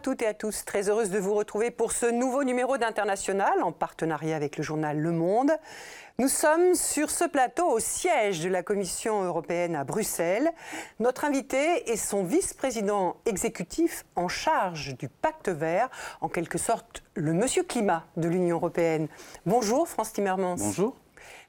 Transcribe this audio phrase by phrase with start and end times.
[0.00, 3.62] à toutes et à tous, très heureuse de vous retrouver pour ce nouveau numéro d'International
[3.62, 5.50] en partenariat avec le journal Le Monde.
[6.18, 10.52] Nous sommes sur ce plateau au siège de la Commission européenne à Bruxelles.
[11.00, 15.90] Notre invité est son vice-président exécutif en charge du pacte vert,
[16.22, 19.06] en quelque sorte le monsieur climat de l'Union européenne.
[19.44, 20.56] Bonjour France Timmermans.
[20.56, 20.96] Bonjour.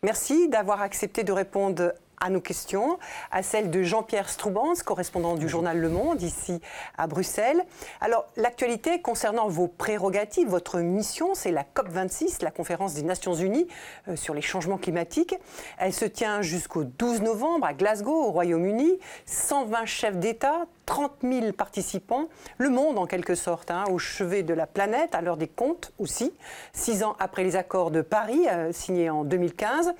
[0.03, 2.97] Merci d'avoir accepté de répondre à nos questions,
[3.31, 6.61] à celles de Jean-Pierre Stroubans, correspondant du journal Le Monde, ici
[6.97, 7.63] à Bruxelles.
[7.99, 13.67] Alors, l'actualité concernant vos prérogatives, votre mission, c'est la COP26, la conférence des Nations Unies
[14.07, 15.35] euh, sur les changements climatiques.
[15.77, 18.99] Elle se tient jusqu'au 12 novembre à Glasgow, au Royaume-Uni.
[19.25, 22.27] 120 chefs d'État, 30 000 participants,
[22.57, 25.93] le monde en quelque sorte, hein, au chevet de la planète, à l'heure des comptes
[25.99, 26.33] aussi,
[26.73, 29.93] six ans après les accords de Paris, euh, signés en 2015.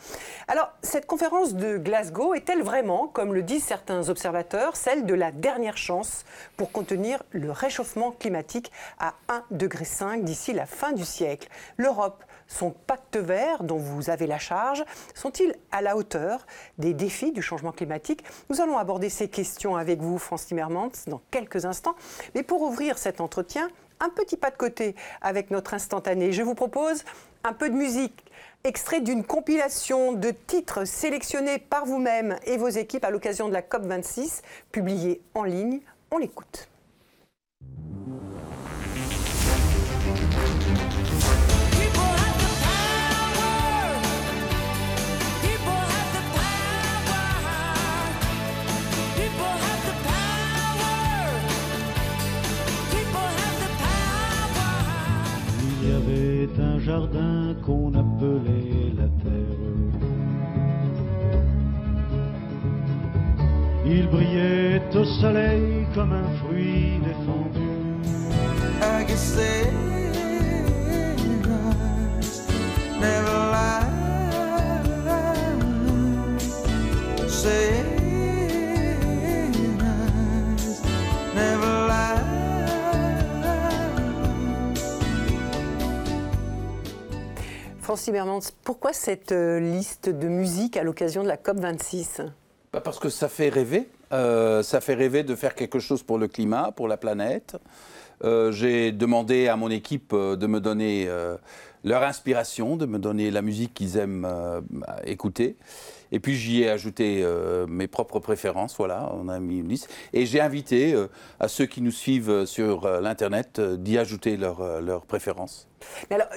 [0.49, 5.31] Alors, cette conférence de Glasgow est-elle vraiment, comme le disent certains observateurs, celle de la
[5.31, 6.25] dernière chance
[6.57, 8.69] pour contenir le réchauffement climatique
[8.99, 9.85] à 1,5 degré
[10.23, 11.47] d'ici la fin du siècle?
[11.77, 14.83] L'Europe son pacte vert dont vous avez la charge
[15.15, 16.45] sont-ils à la hauteur
[16.77, 18.23] des défis du changement climatique?
[18.49, 21.95] Nous allons aborder ces questions avec vous, France Timmermans, dans quelques instants.
[22.35, 26.31] Mais pour ouvrir cet entretien, un petit pas de côté avec notre instantané.
[26.31, 27.03] Je vous propose
[27.43, 28.25] un peu de musique,
[28.63, 33.61] extrait d'une compilation de titres sélectionnés par vous-même et vos équipes à l'occasion de la
[33.61, 34.41] COP26,
[34.71, 35.81] publiée en ligne.
[36.11, 36.70] On l'écoute.
[56.85, 60.01] Jardin qu'on appelait la terre.
[63.85, 67.71] Il brillait au soleil comme un fruit défendu.
[87.81, 88.11] France
[88.63, 92.27] pourquoi cette euh, liste de musique à l'occasion de la COP26
[92.71, 93.89] bah, Parce que ça fait rêver.
[94.13, 97.57] Euh, ça fait rêver de faire quelque chose pour le climat, pour la planète.
[98.23, 101.09] Euh, j'ai demandé à mon équipe de me donner
[101.83, 104.27] leur inspiration, de me donner la musique qu'ils aiment
[105.03, 105.57] écouter.
[106.11, 107.25] Et puis j'y ai ajouté
[107.67, 109.89] mes propres préférences, voilà, on a mis une liste.
[110.13, 110.95] Et j'ai invité
[111.39, 115.67] à ceux qui nous suivent sur l'Internet d'y ajouter leurs préférences.
[116.09, 116.27] Mais alors,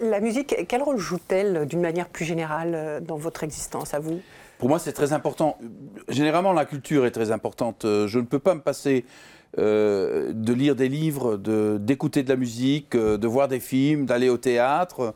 [0.00, 4.20] la, musique, quel rôle joue-t-elle d'une manière plus générale euh, dans votre existence, à vous?
[4.58, 5.58] Pour moi, c'est très important.
[6.08, 7.84] Généralement, la culture est très importante.
[7.84, 9.04] Euh, je ne peux pas me passer
[9.58, 11.36] euh, de lire des livres,
[11.78, 15.14] d'écouter de, la musique, de voir des films, d'aller au théâtre.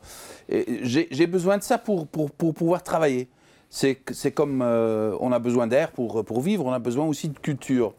[0.49, 3.29] J'ai besoin de ça pour, pour, pour pouvoir travailler.
[3.75, 7.93] C'est comme on a besoin d'air pour, pour vivre, on a besoin aussi de culture.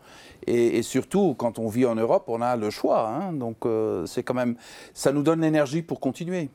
[0.46, 3.08] Et, surtout, quand on vit en Europe, on a le choix.
[3.08, 3.32] Hein.
[3.32, 4.56] donc, euh, c'est quand même,
[4.94, 6.48] ça nous donne l'énergie pour continuer.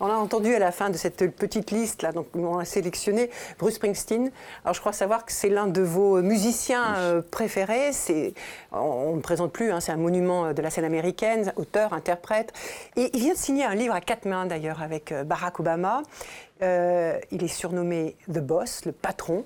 [0.00, 3.30] On a entendu à la fin de cette petite liste là, donc on a sélectionné
[3.60, 4.32] Bruce Springsteen.
[4.64, 7.92] Alors je crois savoir que c'est l'un de vos musiciens euh, préférés.
[7.92, 8.34] C'est,
[8.72, 12.52] on ne présente plus, hein, c'est un monument de la scène américaine, auteur, interprète.
[12.96, 16.02] Et il vient de signer un livre à quatre mains d'ailleurs avec euh, Barack Obama.
[16.60, 19.44] il est surnommé The Boss, le patron.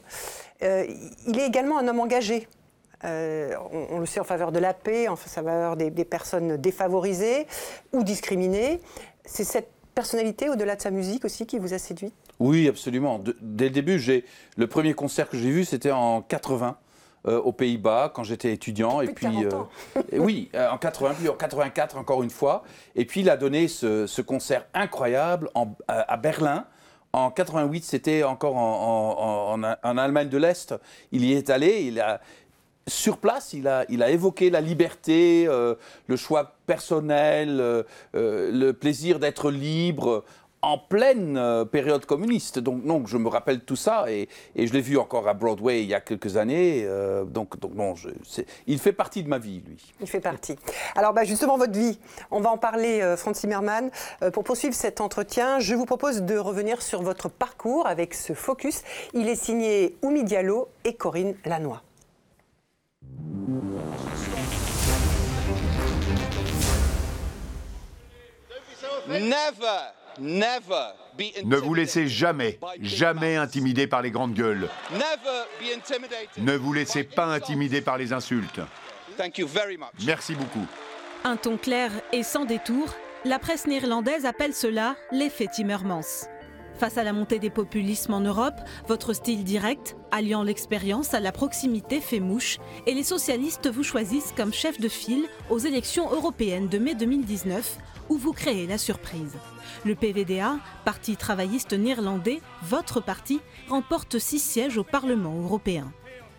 [0.62, 2.48] il est également un homme engagé
[3.04, 3.54] euh,
[3.90, 7.46] on, le sait en faveur de la paix, en faveur des, personnes défavorisées
[7.92, 8.80] ou discriminées.
[9.24, 13.20] C'est cette personnalité, au-delà de sa musique aussi, qui vous a séduit Oui, absolument.
[13.40, 14.00] dès le début,
[14.56, 16.76] le premier concert que j'ai vu, c'était en 80.
[17.28, 21.96] Euh, aux Pays-Bas quand j'étais étudiant et puis euh, oui en 80 puis en 84
[21.96, 22.64] encore une fois
[22.96, 25.48] et puis il a donné ce, concert incroyable
[25.86, 26.64] à, Berlin
[27.12, 30.74] en 88, c'était encore en, en, Allemagne de l'Est.
[31.12, 32.22] Il y est allé, il a,
[32.86, 35.74] sur place, il a, évoqué la liberté, euh,
[36.06, 37.82] le choix personnel, euh,
[38.14, 40.24] euh, le plaisir d'être libre
[40.64, 42.60] en pleine période communiste.
[42.60, 45.94] Donc, je me rappelle tout ça et, je l'ai vu encore à Broadway il y
[45.94, 46.86] a quelques années.
[47.26, 47.54] donc,
[48.68, 49.92] il fait partie de ma vie, lui.
[50.00, 50.54] Il fait partie.
[50.94, 51.98] Alors, bah, justement, votre vie,
[52.30, 53.90] on va en parler, Franz Zimmermann.
[54.32, 58.82] pour poursuivre cet entretien, je vous propose de revenir sur votre parcours avec ce focus.
[59.14, 61.80] Il est signé Oumi Diallo et Corinne Lannoy.
[71.44, 74.68] Ne vous laissez jamais, jamais intimider par les grandes gueules.
[76.38, 78.60] Ne vous laissez pas intimider par les insultes.
[80.04, 80.66] Merci beaucoup.
[81.24, 82.94] Un ton clair et sans détour,
[83.24, 86.26] la presse néerlandaise appelle cela l'effet Timmermans.
[86.82, 91.30] Face à la montée des populismes en Europe, votre style direct, alliant l'expérience à la
[91.30, 92.58] proximité, fait mouche
[92.88, 97.78] et les socialistes vous choisissent comme chef de file aux élections européennes de mai 2019
[98.08, 99.36] où vous créez la surprise.
[99.84, 103.38] Le PVDA, Parti travailliste néerlandais, votre parti,
[103.68, 105.92] remporte six sièges au Parlement européen.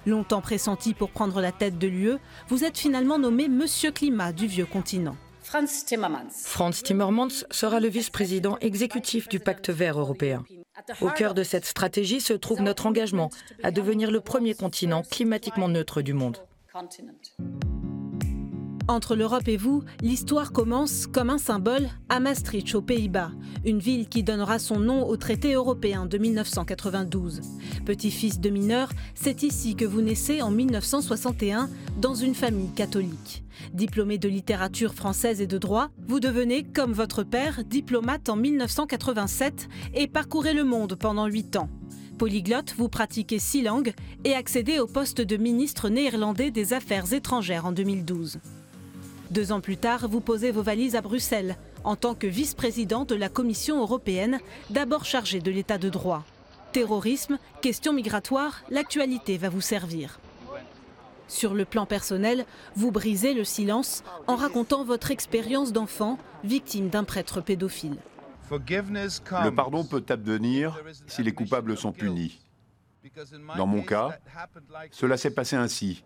[0.06, 2.18] Longtemps pressenti pour prendre la tête de l'UE,
[2.50, 5.16] vous êtes finalement nommé Monsieur Climat du vieux continent.
[5.53, 7.45] Franz Timmermans.
[7.51, 10.44] sera le vice-président exécutif du pacte vert européen.
[11.00, 13.29] Au cœur de cette stratégie se trouve notre engagement
[13.61, 16.38] à devenir le premier continent climatiquement neutre du monde.
[18.89, 23.31] Entre l'Europe et vous, l'histoire commence comme un symbole à Maastricht, aux Pays-Bas,
[23.63, 27.39] une ville qui donnera son nom au traité européen de 1992.
[27.85, 31.69] Petit-fils de mineur, c'est ici que vous naissez en 1961
[32.01, 33.45] dans une famille catholique.
[33.74, 39.69] Diplômé de littérature française et de droit, vous devenez, comme votre père, diplomate en 1987
[39.94, 41.69] et parcourez le monde pendant huit ans.
[42.19, 43.94] Polyglotte, vous pratiquez six langues
[44.25, 48.39] et accédez au poste de ministre néerlandais des Affaires étrangères en 2012.
[49.33, 53.15] Deux ans plus tard, vous posez vos valises à Bruxelles en tant que vice-président de
[53.15, 54.39] la Commission européenne,
[54.69, 56.24] d'abord chargé de l'état de droit.
[56.71, 60.19] Terrorisme, questions migratoires, l'actualité va vous servir.
[61.27, 62.45] Sur le plan personnel,
[62.75, 67.97] vous brisez le silence en racontant votre expérience d'enfant, victime d'un prêtre pédophile.
[68.51, 72.39] Le pardon peut advenir si les coupables sont punis.
[73.57, 74.19] Dans mon cas,
[74.91, 76.03] cela s'est passé ainsi.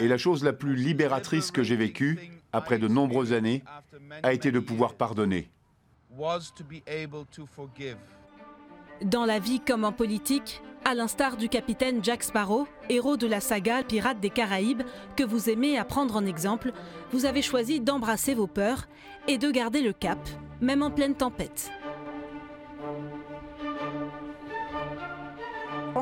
[0.00, 3.62] Et la chose la plus libératrice que j'ai vécue, après de nombreuses années,
[4.22, 5.50] a été de pouvoir pardonner.
[9.02, 13.40] Dans la vie comme en politique, à l'instar du capitaine Jack Sparrow, héros de la
[13.40, 14.82] saga Pirates des Caraïbes,
[15.16, 16.72] que vous aimez à prendre en exemple,
[17.10, 18.86] vous avez choisi d'embrasser vos peurs
[19.28, 20.18] et de garder le cap,
[20.60, 21.70] même en pleine tempête.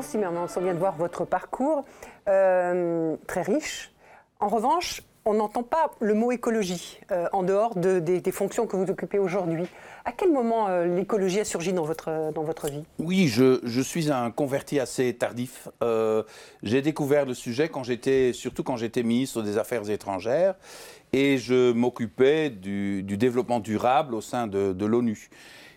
[0.01, 1.85] Timmermans, on vient de voir votre parcours,
[2.27, 3.91] euh, très riche.
[4.39, 8.91] En revanche, on n'entend pas le mot écologie euh, en dehors des, fonctions que vous
[8.91, 9.65] occupez aujourd'hui.
[10.03, 12.83] À quel moment euh, l'écologie a surgi dans votre, dans votre vie?
[12.99, 15.67] Oui, je, suis un converti assez tardif.
[16.61, 20.55] J'ai découvert le sujet quand j'étais, surtout quand j'étais ministre des Affaires étrangères,
[21.11, 25.29] et je m'occupais du, développement durable au sein de l'ONU.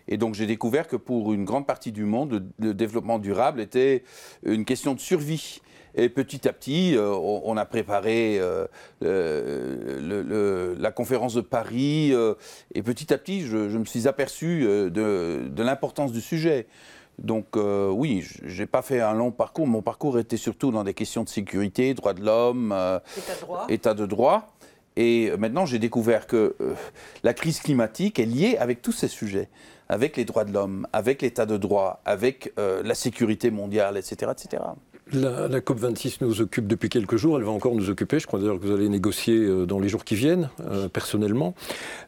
[0.09, 4.03] Et donc j'ai découvert que pour une grande partie du monde, le, développement durable était
[4.43, 5.61] une question de survie.
[5.95, 8.67] Et petit à petit, euh, on, a préparé euh,
[10.77, 12.09] la conférence de Paris.
[12.13, 12.35] Euh,
[12.73, 16.67] et petit à petit, je, me suis aperçu de, l'importance du sujet.
[17.19, 19.67] Donc oui, je n'ai pas fait un long parcours.
[19.67, 22.73] Mon parcours était surtout dans des questions de sécurité, droits de l'homme,
[23.67, 24.47] état de droit.
[24.95, 26.55] Et maintenant, j'ai découvert que
[27.23, 29.49] la crise climatique est liée avec tous ces sujets
[29.89, 34.31] avec les droits de l'homme, avec l'état de droit, avec euh, la sécurité mondiale, etc.
[34.31, 34.63] etc.
[35.11, 38.19] La, COP26 nous occupe depuis quelques jours, elle va encore nous occuper.
[38.19, 41.55] Je crois d'ailleurs que vous allez négocier euh, dans les jours qui viennent, euh, personnellement.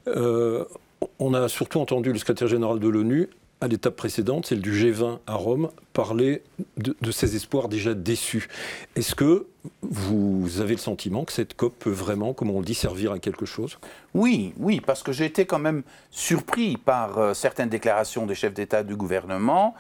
[0.05, 3.29] on a surtout entendu le secrétaire général de l'ONU
[3.61, 6.41] à l'étape précédente, celle du G20 à Rome, parler
[6.77, 8.49] de, de ses espoirs déjà déçus.
[8.95, 9.47] Est-ce que
[9.81, 13.19] vous avez le sentiment que cette COP peut vraiment, comme on le dit, servir à
[13.19, 13.77] quelque chose?
[14.13, 18.53] Oui, oui, parce que j'ai été quand même surpris par euh, certaines déclarations des chefs
[18.53, 19.75] d'État du gouvernement.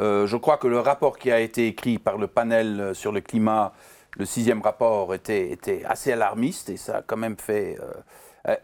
[0.00, 3.12] Euh, je crois que le rapport qui a été écrit par le panel euh, sur
[3.12, 3.74] le climat,
[4.16, 7.78] le sixième rapport, était, assez alarmiste et ça a quand même fait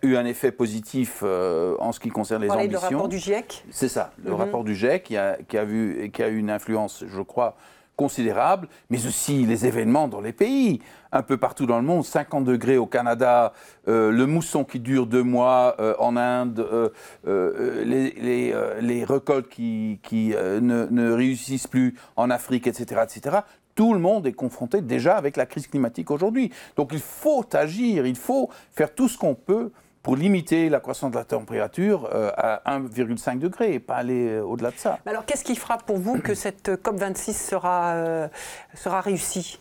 [0.03, 2.71] eu un effet positif euh, en ce qui concerne les ambitions.
[2.71, 4.37] le rapport du GIEC C'est ça, le mhm.
[4.37, 7.57] rapport du GIEC qui a, qui a, vu, qui a eu une influence, je crois,
[7.97, 10.81] considérable, mais aussi les événements dans les pays.
[11.13, 13.53] Un peu partout dans le monde, 50 degrés au Canada,
[13.87, 16.91] euh, le mousson qui dure deux mois euh, en Inde,
[17.25, 23.39] les, les, les, récoltes qui, qui ne, ne, réussissent plus en Afrique, etc., etc
[23.75, 26.53] tout le monde est confronté déjà avec la crise climatique aujourd'hui.
[26.77, 29.71] Donc il faut agir, il faut faire tout ce qu'on peut
[30.03, 34.43] pour limiter la croissance de la température euh, à 1,5 degré et pas aller euh,
[34.45, 34.99] au-delà de ça.
[35.07, 38.29] Alors qu'est-ce qui fera pour vous que cette COP26 sera, euh,
[38.75, 39.59] sera réussie?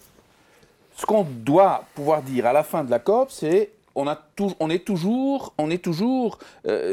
[0.96, 4.05] Ce qu'on doit pouvoir dire à la fin de la COP, c'est on,
[4.60, 6.39] on est toujours, on est toujours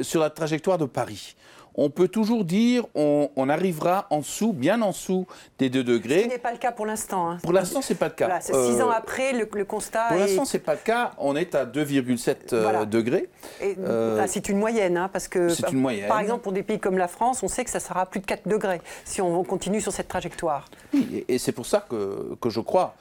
[0.03, 1.35] sur la trajectoire de Paris
[1.75, 5.27] on peut toujours dire on, arrivera en dessous, bien en dessous
[5.59, 6.25] des 2 degrés.
[6.25, 7.31] Ce n'est pas le cas pour l'instant.
[7.31, 7.39] Hein.
[7.43, 8.27] Pour l'instant, ce n'est pas le cas.
[8.27, 11.13] Voilà, six euh, ans après, le, constat Pour l'instant, ce n'est pas le cas.
[11.19, 13.29] On est à 2,7 euh, degrés.
[13.63, 16.09] Euh, c'est une moyenne, hein, parce que c'est une moyenne.
[16.09, 18.27] par exemple, pour des pays comme la France, on sait que ça sera plus de
[18.27, 20.67] 4 degrés si on continue sur cette trajectoire.
[20.93, 22.95] Oui, et, c'est pour ça que, que je crois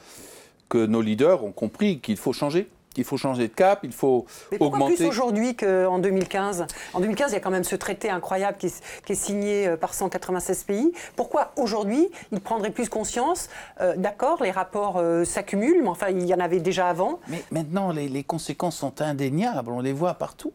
[0.69, 2.67] que nos leaders ont compris qu'il faut changer
[2.99, 4.95] qu'il faut changer de cap, il faut Mais pourquoi augmenter.
[4.97, 8.65] plus aujourd'hui qu'en 2015 En 2015, il y a quand même ce traité incroyable qui
[8.67, 10.91] est, qui est signé euh, par 196 pays.
[11.15, 13.49] Pourquoi aujourd'hui, ils prendraient plus conscience?
[13.79, 17.19] Euh, D'accord, les rapports euh, s'accumulent, mais enfin, il y en avait déjà avant.
[17.29, 20.51] Mais maintenant, les, les conséquences sont indéniables, on les voit partout.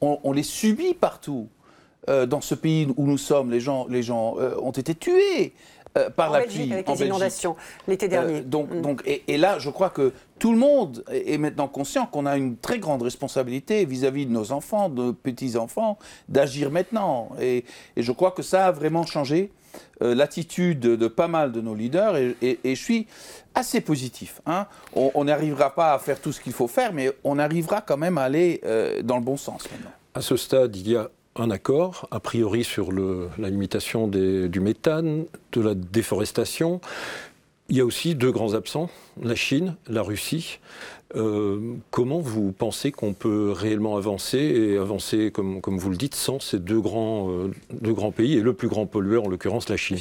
[0.00, 1.48] On, on les subit partout.
[2.08, 5.52] Euh, dans ce pays où nous sommes, les gens, les gens euh, ont été tués
[5.98, 6.72] euh, par en la Belgique, pluie.
[6.72, 7.14] avec en les Belgique.
[7.14, 8.40] inondations l'été Euh, dernier.
[8.40, 8.80] donc, Mm.
[8.80, 12.36] donc, et, et là, je crois que tout le monde est maintenant conscient qu'on a
[12.36, 17.30] une très grande responsabilité vis-à-vis de nos enfants, de nos petits-enfants, d'agir maintenant.
[17.40, 17.64] Et,
[17.96, 19.50] et je crois que ça a vraiment changé
[20.02, 22.16] euh, l'attitude de, de pas mal de nos leaders.
[22.16, 23.06] Et, et- et je suis
[23.54, 24.40] assez positif.
[24.46, 24.66] hein.
[24.94, 27.96] On on n'arrivera pas à faire tout ce qu'il faut faire, mais on arrivera quand
[27.96, 29.90] même à aller euh, dans le bon sens maintenant.
[30.14, 35.24] À ce stade, il y a un accord, a priori sur la limitation du méthane,
[35.52, 36.80] de la déforestation.
[37.68, 38.88] Il y a aussi deux grands absents,
[39.22, 40.58] la Chine, la Russie.
[41.16, 46.40] Euh, comment vous pensez qu'on peut réellement avancer et avancer, comme, vous le dites, sans
[46.40, 49.76] ces deux grands, euh, deux grands pays et le plus grand pollueur, en l'occurrence la
[49.76, 49.98] Chine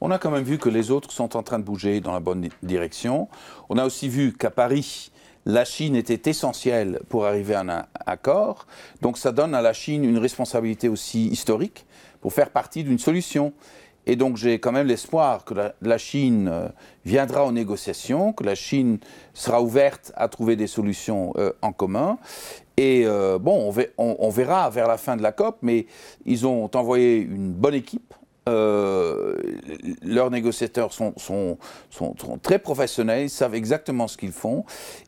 [0.00, 2.20] On a quand même vu que les autres sont en train de bouger dans la
[2.20, 3.28] bonne di- direction.
[3.70, 5.10] On a aussi vu qu'à Paris,
[5.46, 8.66] la Chine était essentielle pour arriver à un accord.
[9.02, 11.86] Donc ça donne à la Chine une responsabilité aussi historique
[12.20, 13.52] pour faire partie d'une solution.
[14.06, 16.68] Et donc j'ai quand même l'espoir que la, Chine euh,
[17.04, 18.98] viendra aux négociations, que la Chine
[19.32, 22.18] sera ouverte à trouver des solutions euh, en commun.
[22.76, 25.86] Et euh, bon, on verra vers la fin de la COP, mais
[26.26, 28.12] ils ont envoyé une bonne équipe.
[28.46, 29.36] Euh,
[30.02, 31.56] leurs négociateurs sont, sont,
[31.90, 34.64] sont- sont très professionnels, ils savent exactement ce qu'ils font.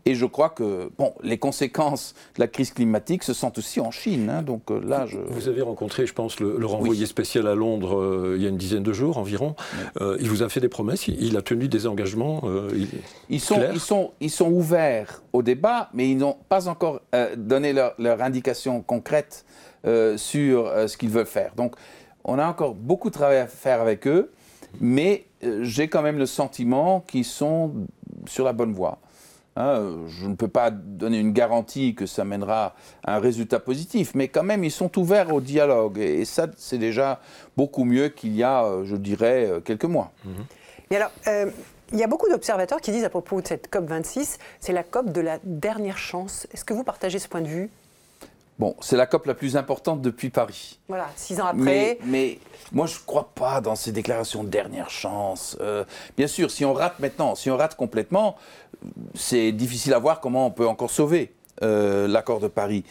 [0.07, 3.91] Et je crois que bon, les conséquences de la crise climatique se sentent aussi en
[3.91, 4.31] Chine.
[4.31, 4.43] hein.
[4.43, 5.19] donc euh, là, je...
[5.19, 7.07] Vous avez rencontré, je pense, le, le renvoyé Oui.
[7.07, 9.55] spécial à Londres euh, il y a une dizaine de jours environ.
[10.01, 12.43] Euh, il vous a fait des promesses, il, il a tenu des engagements.
[12.75, 12.89] il-
[13.29, 17.01] Ils sont, Claire ils, sont, ils sont ouverts au débat, mais ils n'ont pas encore
[17.37, 19.45] donné leur, leur indication concrète
[20.17, 21.53] sur ce qu'ils veulent faire.
[21.57, 21.75] Donc,
[22.27, 24.31] on a encore beaucoup de travail à faire avec eux,
[24.81, 27.73] mais euh, j'ai quand même le sentiment qu'ils sont
[28.27, 28.99] sur la bonne voie.
[29.59, 34.13] Hein, je ne peux pas donner une garantie que ça mènera à un résultat positif,
[34.15, 35.97] mais quand même, ils sont ouverts au dialogue.
[35.99, 37.21] Et, et ça, c'est déjà
[37.57, 40.13] beaucoup mieux qu'il y a, euh, je dirais, euh, quelques mois.
[40.91, 41.51] Et alors, euh,
[41.93, 45.11] il y a beaucoup d'observateurs qui disent à propos de cette COP26, c'est la COP
[45.11, 46.47] de la dernière chance.
[46.53, 47.71] Est-ce que vous partagez ce point de vue?
[48.59, 50.79] Bon, c'est la COP la plus importante depuis Paris.
[50.89, 51.59] Voilà, six ans après.
[51.63, 52.39] Mais, mais
[52.73, 55.59] moi, je ne crois pas dans ces déclarations de dernière chance.
[55.61, 55.85] Euh,
[56.17, 58.37] bien sûr, si on rate maintenant, si on rate complètement,
[59.15, 62.85] c'est difficile à voir comment on peut encore sauver euh, l'accord de Paris.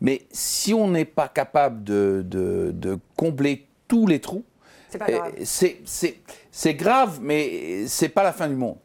[0.00, 4.44] Mais si on n'est pas capable de, de- de combler tous les trous,
[4.88, 5.32] C'est grave.
[6.50, 8.76] c'est grave, mais c'est pas la fin du monde.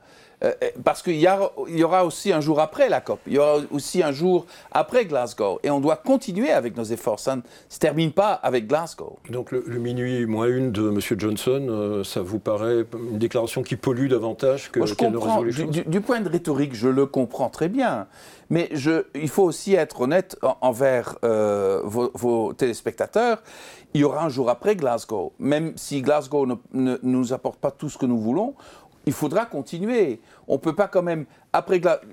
[0.46, 0.52] Euh,
[0.84, 3.38] parce qu'il y, a- il y aura aussi un jour après la COP, il y
[3.40, 7.20] aura aussi un jour après Glasgow, et on doit continuer avec nos efforts.
[7.20, 9.18] Ça ne se termine pas avec Glasgow.
[9.30, 11.00] Donc le, le minuit moins une de M.
[11.20, 15.18] Johnson, euh, ça vous paraît une déclaration qui pollue davantage que Moi, je qu'elle ne
[15.18, 18.08] résout les Du, du- du point de rhétorique, je le comprends très bien.
[18.52, 23.42] Mais je, il faut aussi être honnête en- envers euh, vos, vos téléspectateurs.
[23.96, 25.34] Il y aura un jour après Glasgow.
[25.40, 28.54] Même si Glasgow ne, ne nous apporte pas tout ce que nous voulons,
[29.06, 30.22] il faudra continuer.
[30.48, 32.06] On ne peut pas quand même, après Glasgow,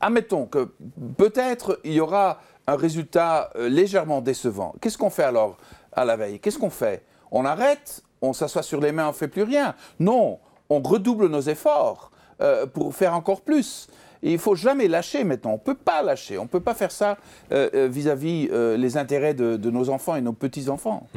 [0.00, 0.70] admettons que
[1.16, 4.74] peut-être il y aura un résultat euh, légèrement décevant.
[4.80, 5.56] Qu'est-ce qu'on fait alors
[5.92, 6.38] à la veille?
[6.40, 7.04] Qu'est-ce qu'on fait?
[7.30, 8.02] On arrête?
[8.20, 9.74] On s'assoit sur les mains, on ne fait plus rien?
[9.98, 10.38] Non,
[10.70, 12.10] on redouble nos efforts
[12.40, 13.88] euh, pour faire encore plus.
[14.22, 15.50] Il faut jamais lâcher maintenant.
[15.50, 16.38] On ne peut pas lâcher.
[16.38, 17.18] On ne peut pas faire ça
[17.50, 21.08] euh, euh, vis-à-vis euh, les intérêts de, nos enfants et nos petits-enfants.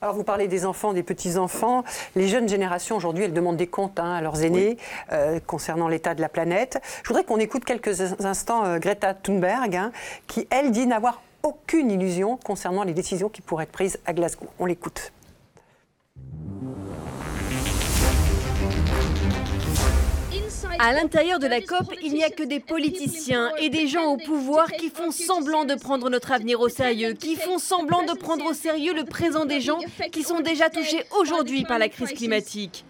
[0.00, 1.82] Alors vous parlez des enfants, des petits-enfants.
[2.14, 4.76] Les jeunes générations aujourd'hui, elles demandent des comptes hein, à leurs aînés
[5.12, 6.80] euh, concernant l'état de la planète.
[7.02, 9.90] Je voudrais qu'on écoute quelques in- instants euh, Greta Thunberg, hein,
[10.28, 14.46] qui elle dit n'avoir aucune illusion concernant les décisions qui pourraient être prises à Glasgow.
[14.60, 15.12] On l'écoute.
[20.80, 24.16] À l'intérieur de la COP, il n'y a que des politiciens et des gens au
[24.16, 28.44] pouvoir qui font semblant de prendre notre avenir au sérieux, qui font semblant de prendre
[28.44, 29.80] au sérieux le présent des gens
[30.12, 32.84] qui sont déjà touchés aujourd'hui par la crise climatique.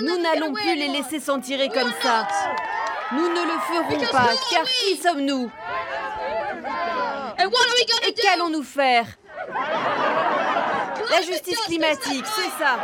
[0.00, 2.28] Nous n'allons plus les laisser s'en tirer comme ça.
[3.12, 5.50] Nous ne le ferons pas, car qui sommes-nous
[8.08, 9.06] Et qu'allons-nous faire?
[11.10, 12.78] La justice climatique, c'est ça.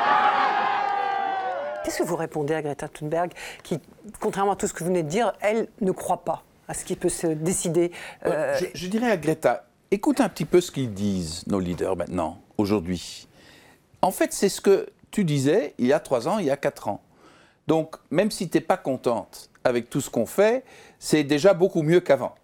[1.88, 3.80] Qu'est-ce que vous répondez à Greta Thunberg, qui,
[4.21, 6.85] contrairement à tout ce que vous venez de dire, elle ne croit pas à ce
[6.85, 7.92] qui peut se décider
[8.26, 11.97] euh, je, je dirais à Greta, écoute un petit peu ce qu'ils disent, nos leaders
[11.97, 13.26] maintenant, aujourd'hui.
[14.02, 16.59] En fait, c'est ce que tu disais il y a trois ans, il y a
[16.59, 17.00] quatre ans.
[17.68, 20.64] Donc, même si tu n'es pas contente avec tout ce qu'on fait,
[20.99, 22.35] c'est déjà beaucoup mieux qu'avant.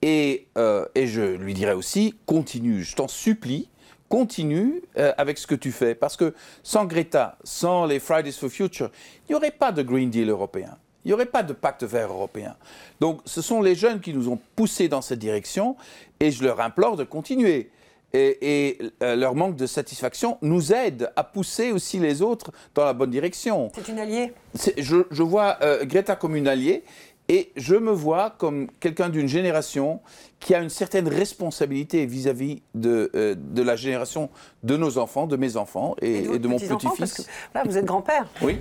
[0.00, 3.68] Et, euh, et, je lui dirais aussi, continue, je t'en supplie,
[4.10, 5.94] continue euh, avec ce que tu fais.
[5.94, 8.90] Parce que sans Greta, sans les Fridays for Future,
[9.26, 10.76] il n'y aurait pas de Green Deal européen.
[11.04, 12.56] Il n'y aurait pas de pacte vert européen.
[13.00, 15.76] Donc ce sont les jeunes qui nous ont poussés dans cette direction
[16.18, 17.70] et je leur implore de continuer.
[18.12, 22.92] Et, euh, leur manque de satisfaction nous aide à pousser aussi les autres dans la
[22.92, 23.70] bonne direction.
[23.72, 24.32] C'est une alliée
[24.78, 26.82] je, je, vois euh, Greta comme une alliée
[27.30, 30.00] et je me vois comme quelqu'un d'une génération
[30.40, 34.30] qui a une certaine responsabilité vis-à-vis de, euh, de, la génération
[34.64, 37.28] de nos enfants, de mes enfants et, de, mon petit-fils.
[37.54, 38.26] Là, vous êtes grand-père.
[38.42, 38.58] Oui.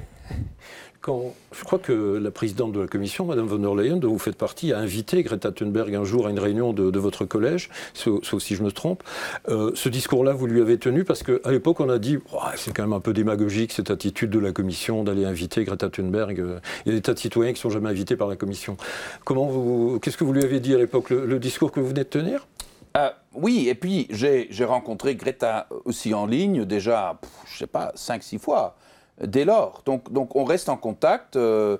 [1.07, 4.35] Je crois que la présidente de la commission, Madame von der Leyen, dont vous faites
[4.35, 8.55] partie, a invité Greta Thunberg un jour à une réunion de, votre collège, sauf, si
[8.55, 9.03] je me trompe.
[9.47, 12.17] Euh, ce discours-là, vous lui avez tenu parce qu'à l'époque, on a dit
[12.55, 16.43] c'est quand même un peu démagogique cette attitude de la commission d'aller inviter Greta Thunberg.
[16.85, 18.75] Il y a des tas de citoyens qui sont jamais invités par la commission.
[19.23, 22.03] Comment vous, qu'est-ce que vous lui avez dit à l'époque le, discours que vous venez
[22.03, 22.45] de tenir?
[22.97, 27.93] Euh, oui, et puis j'ai rencontré Greta aussi en ligne déjà, je ne sais pas,
[27.95, 28.75] 5-6 fois
[29.25, 29.81] dès lors.
[29.85, 31.35] Donc, donc on reste en contact.
[31.35, 31.77] Euh,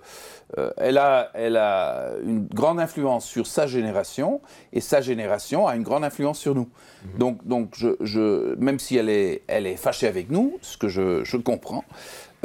[0.57, 4.41] euh, elle, a, elle a une grande influence sur sa génération
[4.73, 6.69] et sa génération a une grande influence sur nous.
[7.03, 7.19] Mhm.
[7.19, 10.87] Donc, donc je, je, même si elle est, elle est fâchée avec nous, ce que
[10.87, 11.83] je, je comprends,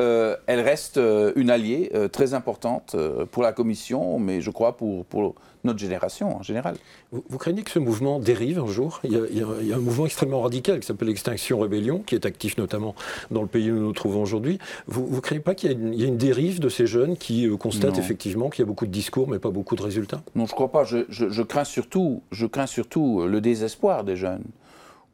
[0.00, 1.00] euh, elle reste
[1.36, 2.96] une alliée très importante
[3.30, 5.34] pour la Commission, mais je crois pour, pour
[5.64, 6.76] notre génération en général.
[7.10, 9.00] Vous, craignez que ce mouvement dérive un jour?
[9.04, 12.94] Il y, a, un mouvement extrêmement radical qui s'appelle Extinction Rébellion, qui est actif notamment
[13.30, 14.58] dans le pays où nous nous trouvons aujourd'hui.
[14.86, 17.98] Vous ne craignez pas qu'il y, ait une dérive de ces jeunes qui euh, constatent
[17.98, 20.22] effectivement qu'il y a beaucoup de discours mais pas beaucoup de résultats?
[20.34, 20.84] Non, je ne crois pas.
[20.84, 24.44] Je, je, crains surtout, je crains surtout le désespoir des jeunes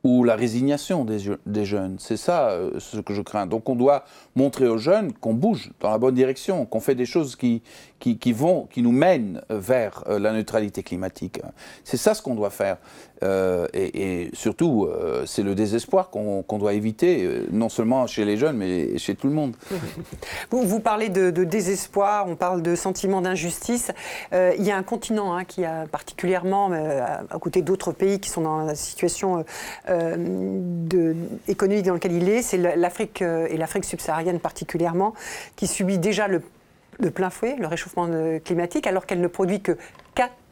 [0.03, 1.97] ou la résignation des, jeunes.
[1.99, 3.47] C'est ça euh, ce que je crains.
[3.47, 7.07] Donc on doit montrer aux jeunes qu'on bouge dans la bonne direction, qu'on fait des
[7.07, 7.63] choses qui,
[7.99, 11.41] qui, vont, qui nous mènent vers euh, la neutralité climatique.
[11.85, 12.79] C'est ça ce qu'on doit faire.
[13.23, 18.57] Euh, et, surtout, euh, c'est le désespoir qu'on doit éviter, non seulement chez les jeunes,
[18.57, 19.57] mais chez tout le monde.
[20.51, 23.93] Vous, parlez de, désespoir, on parle de sentiment d'injustice.
[24.33, 28.43] il y a un continent hein, qui a particulièrement, à côté d'autres pays qui sont
[28.43, 29.45] dans la situation
[31.49, 35.15] économique dans laquelle il est, c'est l'Afrique et l'Afrique subsaharienne particulièrement,
[35.57, 36.43] qui subit déjà le
[37.11, 38.09] plein fouet le réchauffement
[38.45, 39.77] climatique, alors qu'elle ne produit que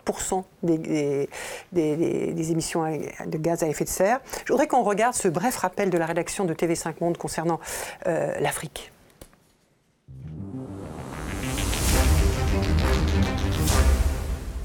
[0.09, 1.29] 4% des,
[1.73, 2.85] des, émissions
[3.27, 4.21] de gaz à effet de serre.
[4.45, 7.61] Je voudrais qu'on regarde ce bref rappel de la rédaction de TV5 Monde concernant
[8.07, 8.93] euh, l'Afrique.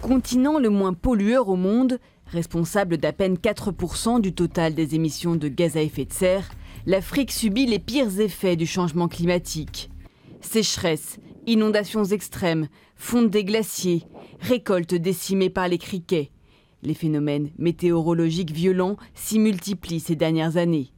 [0.01, 5.47] Continent le moins pollueur au monde, responsable d'à peine 4% du total des émissions de
[5.47, 6.49] gaz à effet de serre,
[6.85, 9.89] l'Afrique subit les pires effets du changement climatique.
[10.41, 14.03] Sécheresse, Inondations extrêmes, fonte des glaciers,
[14.39, 16.31] récoltes décimées par les criquets.
[16.83, 20.93] Les phénomènes météorologiques violents s'y multiplient ces dernières années.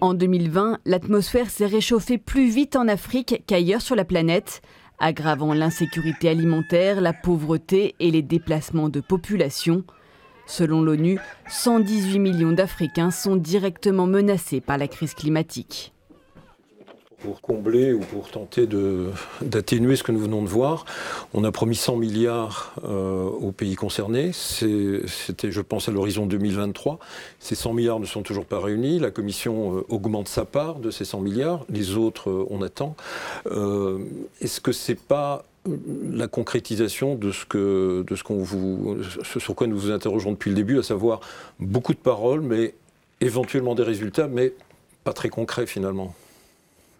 [0.00, 4.62] En 2020, l'atmosphère s'est réchauffée plus vite en Afrique qu'ailleurs sur la planète,
[4.98, 9.84] aggravant l'insécurité alimentaire, la pauvreté et les déplacements de population.
[10.46, 11.18] Selon l'ONU,
[11.48, 15.93] 118 millions d'Africains sont directement menacés par la crise climatique
[17.24, 18.68] pour combler ou pour tenter
[19.40, 20.84] d'atténuer ce que nous venons de voir.
[21.32, 24.32] On a promis 100 milliards euh, aux pays concernés.
[24.34, 26.98] C'était, je pense, à l'horizon 2023.
[27.38, 28.98] Ces 100 milliards ne sont toujours pas réunis.
[28.98, 31.64] La Commission euh, augmente sa part de ces 100 milliards.
[31.70, 32.94] Les autres, euh, on attend.
[34.40, 35.44] Est-ce que c'est pas
[36.10, 40.82] la concrétisation de ce ce ce sur quoi nous vous interrogeons depuis le début, à
[40.82, 41.20] savoir
[41.58, 42.74] beaucoup de paroles, mais
[43.22, 44.52] éventuellement des résultats, mais
[45.04, 46.14] pas très concrets finalement?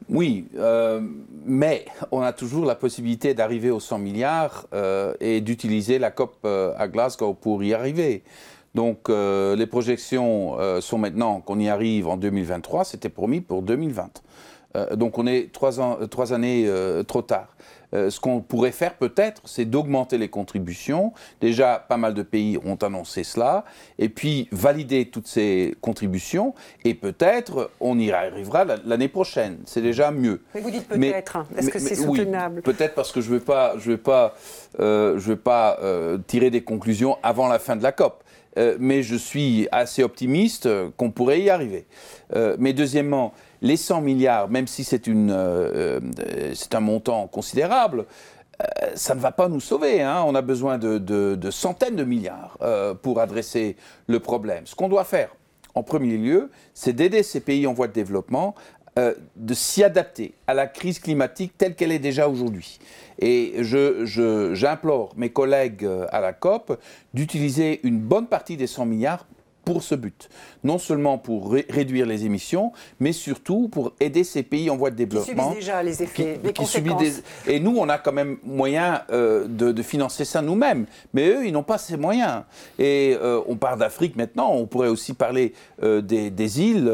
[0.09, 1.01] Oui, euh,
[1.47, 6.37] mais on a toujours la possibilité d'arriver aux 100 milliards euh, et d'utiliser la COP
[6.45, 8.23] euh, à Glasgow pour y arriver.
[8.75, 14.11] Donc les projections sont maintenant qu'on y arrive en 2023, c'était promis pour 2020.
[14.97, 15.81] donc on est trois,
[16.33, 16.69] années
[17.07, 17.54] trop tard.
[17.95, 21.13] Euh, ce qu'on pourrait faire peut-être, c'est d'augmenter les contributions.
[21.41, 23.65] Déjà, pas mal de pays ont annoncé cela.
[23.99, 26.55] Et puis, valider toutes ces contributions.
[26.85, 29.59] Et peut-être, on y arrivera l'année prochaine.
[29.65, 30.43] C'est déjà mieux.
[30.55, 31.37] Mais vous dites peut-être.
[31.37, 31.47] Hein.
[31.57, 34.35] Est-ce que c'est soutenable Peut-être parce que je ne vais pas, je vais pas,
[34.81, 38.23] euh, je vais pas euh, tirer des conclusions avant la fin de la COP.
[38.79, 41.87] mais je suis assez optimiste qu'on pourrait y arriver.
[42.59, 43.33] mais deuxièmement,
[43.65, 48.05] les 100 milliards, même si c'est euh, euh, un montant considérable,
[48.61, 50.03] euh, ça ne va pas nous sauver.
[50.03, 50.23] Hein.
[50.27, 52.59] On a besoin de, centaines de milliards
[53.03, 54.67] pour adresser le problème.
[54.67, 55.35] Ce qu'on doit faire,
[55.75, 58.55] en premier lieu, c'est d'aider ces pays en voie de développement
[58.97, 62.79] de s'y adapter à la crise climatique telle qu'elle est déjà aujourd'hui.
[63.19, 66.79] Et j'implore je, mes collègues à la COP
[67.13, 69.27] d'utiliser une bonne partie des 100 milliards
[69.65, 70.29] pour ce but.
[70.63, 74.97] Non seulement pour réduire les émissions, mais surtout pour aider ces pays en voie de
[74.97, 75.51] développement.
[75.51, 77.23] Qui déjà les effets, les conséquences.
[77.47, 80.87] Et nous, on a quand même moyen euh, de, financer ça nous-mêmes.
[81.13, 82.43] Mais eux, ils n'ont pas ces moyens.
[82.79, 86.91] Et euh, on parle d'Afrique maintenant, on pourrait aussi parler euh, des, îles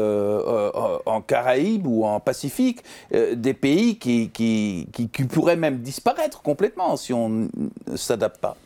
[1.05, 2.81] en Caraïbes ou en Pacifique,
[3.11, 7.49] des pays qui, qui, qui pourraient même disparaître complètement si on ne
[7.95, 8.57] s'adapte pas.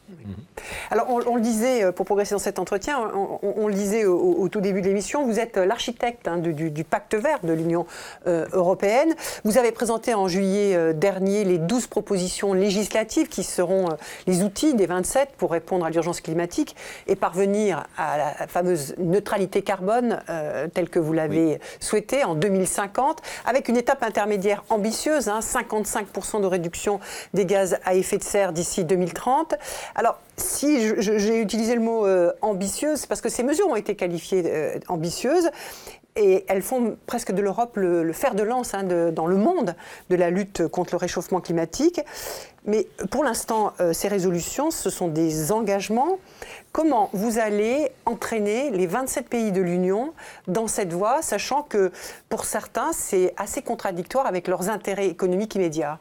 [0.91, 4.61] Alors, on, le disait, euh, pour progresser dans cet entretien, on, le disait au, tout
[4.61, 7.85] début de l'émission, vous êtes l'architecte hein, du, pacte vert de l'Union
[8.27, 9.15] euh, européenne.
[9.43, 13.89] Vous avez présenté en juillet euh, dernier les 12 propositions législatives qui seront
[14.27, 16.75] les outils des 27 pour répondre à l'urgence climatique
[17.07, 20.19] et parvenir à la fameuse neutralité carbone
[20.73, 26.45] telle que vous l'avez souhaité en 2050, avec une étape intermédiaire ambitieuse, 55% hein, de
[26.45, 26.99] réduction
[27.33, 29.55] des gaz à effet de serre d'ici 2030.
[29.95, 33.95] Alors, si j'ai utilisé le mot euh, ambitieuse, c'est parce que ces mesures ont été
[33.95, 35.49] qualifiées euh, ambitieuses
[36.17, 39.75] et elles font presque de l'Europe le, fer de lance hein, dans le monde
[40.09, 42.01] de la lutte contre le réchauffement climatique.
[42.65, 46.19] Mais pour l'instant, euh, ces résolutions, ce sont des engagements.
[46.71, 50.13] Comment vous allez entraîner les 27 pays de l'Union
[50.47, 51.91] dans cette voie, sachant que
[52.27, 55.99] pour certains, c'est assez contradictoire avec leurs intérêts économiques immédiats?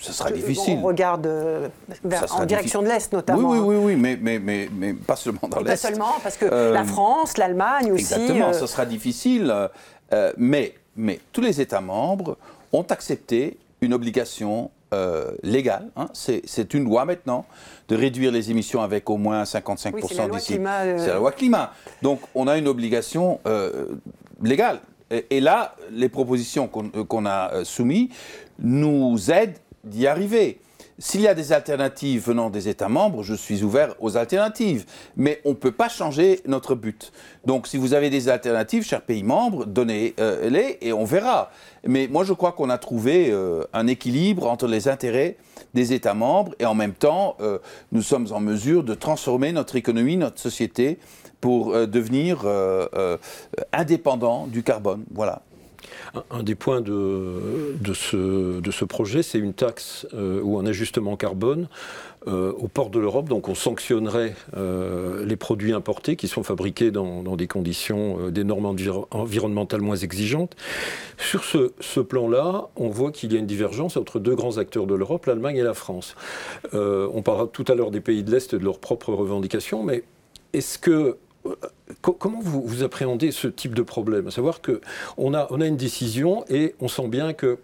[0.00, 0.78] Ce sera difficile.
[0.82, 1.68] On regarde euh,
[2.30, 3.50] en direction de l'Est notamment.
[3.50, 5.70] Oui, oui, oui, mais, mais, mais, mais, pas seulement dans l'Est.
[5.70, 8.12] Pas seulement, parce que euh, la France, l'Allemagne aussi.
[8.12, 9.54] Exactement, euh, ce sera difficile.
[10.36, 12.36] mais, mais tous les États membres
[12.72, 14.70] ont accepté une obligation
[15.42, 16.08] légale, hein.
[16.12, 17.46] c'est une loi maintenant,
[17.88, 20.58] de réduire les émissions avec au moins 55% d'ici.
[20.98, 21.72] C'est la loi climat.
[22.02, 23.40] Donc on a une obligation
[24.42, 24.80] légale.
[25.30, 28.08] Et, là, les propositions qu'on a soumises
[28.58, 30.60] nous aident d'y arriver.
[30.98, 34.84] S'il y a des alternatives venant des États membres, je suis ouvert aux alternatives.
[35.16, 37.12] Mais on ne peut pas changer notre but.
[37.44, 41.50] Donc si vous avez des alternatives, chers pays membres, donnez-les et on verra.
[41.86, 45.36] Mais moi, je crois qu'on a trouvé euh, un équilibre entre les intérêts
[45.74, 47.58] des États membres et en même temps, euh,
[47.90, 50.98] nous sommes en mesure de transformer notre économie, notre société
[51.40, 52.44] pour euh, devenir
[53.72, 55.04] indépendant du carbone.
[55.12, 55.42] Voilà.
[56.30, 61.68] Un des points de, ce, projet, c'est une taxe euh, ou un ajustement carbone
[62.26, 63.30] euh, au de l'Europe.
[63.30, 68.76] Donc on sanctionnerait euh, les produits importés qui sont fabriqués dans, des conditions, des normes
[69.10, 70.54] environnementales moins exigeantes.
[71.16, 74.86] Sur ce, ce plan-là, on voit qu'il y a une divergence entre deux grands acteurs
[74.86, 76.14] de l'Europe, l'Allemagne et la France.
[76.74, 80.04] on parlera tout à l'heure des pays de l'Est et de leurs propres revendications, mais
[80.52, 81.16] est-ce que
[82.00, 84.28] Comment vous, appréhendez ce type de problème?
[84.28, 87.58] À savoir qu'on a, on a une décision et on sent bien que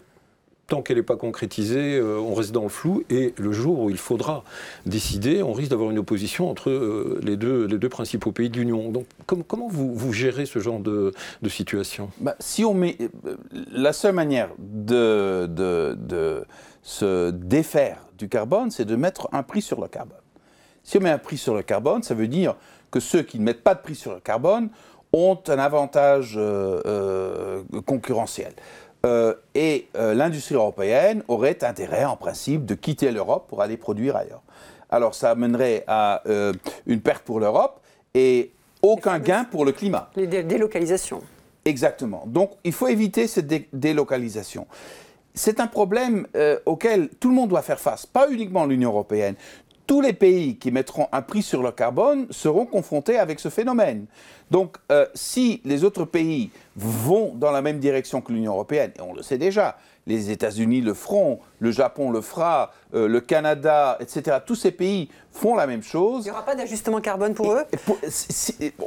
[0.69, 3.03] tant qu'elle n'est pas concrétisée, euh, on reste dans le flou.
[3.09, 4.43] Et le jour où il faudra
[4.85, 8.57] décider, on risque d'avoir une opposition entre euh, les, deux, les deux principaux pays de
[8.57, 8.89] l'Union.
[8.91, 11.11] Donc comment vous, vous, gérez ce genre de,
[11.41, 12.11] de situation?
[12.19, 13.35] Bah, Si on met euh,
[13.71, 16.45] la seule manière de, de, de
[16.83, 20.17] se défaire du carbone, c'est de mettre un prix sur le carbone.
[20.83, 22.55] Si on met un prix sur le carbone, ça veut dire
[22.91, 24.69] que ceux qui ne mettent pas de prix sur le carbone
[25.13, 28.53] ont un avantage euh, euh, concurrentiel.
[29.05, 34.41] Euh, et l'industrie européenne aurait intérêt, en principe, de quitter l'Europe pour aller produire ailleurs.
[34.89, 36.23] Alors ça amènerait à
[36.85, 37.79] une perte pour l'Europe
[38.13, 40.09] et aucun gain pour le climat.
[40.15, 41.21] Les délocalisations.
[41.63, 42.23] Exactement.
[42.25, 44.67] Donc il faut éviter cette délocalisation.
[45.33, 46.27] C'est un problème
[46.65, 49.35] auquel tout le monde doit faire face, pas uniquement l'Union européenne
[49.89, 54.05] tous les pays qui mettront un prix sur le carbone seront confrontés avec ce phénomène.
[54.51, 59.01] Donc, euh, si les autres pays vont dans la même direction que l'Union européenne, et
[59.01, 63.97] on le sait déjà, les États-Unis le feront, le Japon le fera, euh, le Canada,
[63.99, 66.21] etc., tous ces pays font la même chose.
[66.21, 67.63] Il n'y aura pas d'ajustement carbone pour eux?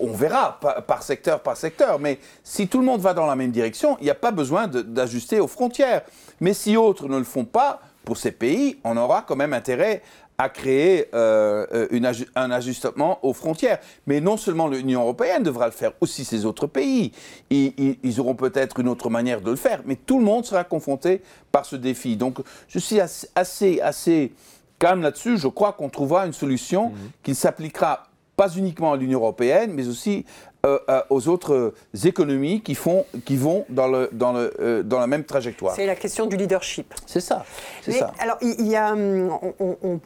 [0.00, 3.50] On verra par, secteur par secteur, mais si tout le monde va dans la même
[3.50, 6.02] direction, il n'y a pas besoin d'ajuster aux frontières.
[6.40, 10.02] Mais si autres ne le font pas, pour ces pays, on aura quand même intérêt
[10.42, 13.78] à créer euh, euh, un ajustement aux frontières.
[14.06, 17.12] Mais non seulement l'Union européenne devra le faire, aussi ces autres pays.
[17.50, 20.64] Ils, ils, auront peut-être une autre manière de le faire, mais tout le monde sera
[20.64, 22.16] confronté par ce défi.
[22.16, 24.32] Donc je suis assez, assez,
[24.78, 25.38] calme là-dessus.
[25.38, 26.96] Je crois qu'on trouvera une solution mhm.
[27.22, 30.24] qui s'appliquera pas uniquement à l'Union européenne, mais aussi
[30.64, 35.00] euh, euh, aux autres économies qui, font, qui vont dans, le, dans, le, euh, dans
[35.00, 35.74] la même trajectoire.
[35.74, 36.94] C'est la question du leadership.
[37.04, 37.44] C'est ça.
[37.82, 38.12] ça.
[38.20, 39.36] Alors, il y a, hum,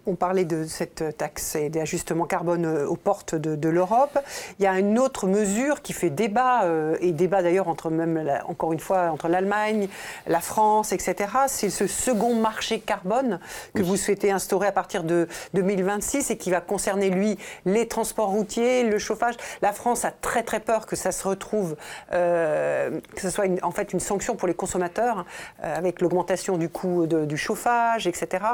[0.06, 4.18] on, parlait de cette taxe et d'ajustement carbone aux portes de, l'Europe.
[4.58, 6.62] Il y a une autre mesure qui fait débat,
[7.02, 9.88] et débat d'ailleurs entre même, encore une fois, entre l'Allemagne,
[10.26, 11.28] la France, etc.
[11.48, 13.40] C'est ce second marché carbone
[13.74, 18.30] que vous souhaitez instaurer à partir de 2026 et qui va concerner, lui, les transports
[18.30, 19.34] routiers, le chauffage.
[19.60, 21.76] La France a très très peur que ça se retrouve,
[22.12, 25.26] euh, que ce soit en fait une sanction pour les consommateurs,
[25.62, 28.44] euh, avec l'augmentation du coût du chauffage, etc.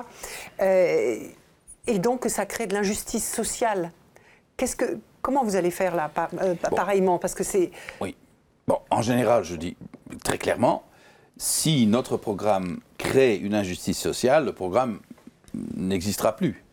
[0.60, 1.18] Euh,
[1.86, 3.92] et donc que ça crée de l'injustice sociale.
[4.56, 6.10] Qu'est-ce que, comment vous allez faire là,
[6.74, 7.18] pareillement?
[7.18, 7.70] Parce que c'est.
[8.00, 8.16] Oui.
[8.66, 9.76] Bon, en général, je dis
[10.24, 10.84] très clairement,
[11.36, 15.00] si notre programme crée une injustice sociale, le programme
[15.74, 16.64] n'existera plus.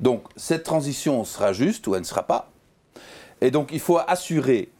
[0.00, 2.51] Donc cette transition sera juste ou elle ne sera pas.
[3.42, 4.70] Et donc il faut assurer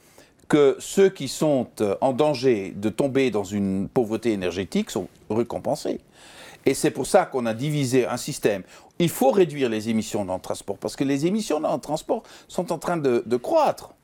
[0.49, 6.01] que ceux qui sont euh, en danger de tomber dans une pauvreté énergétique sont récompensés.
[6.65, 8.63] Et c'est pour ça qu'on a divisé un système.
[9.01, 12.23] Il faut réduire les émissions dans le transport, parce que les émissions dans le transport
[12.47, 13.95] sont en train de, croître.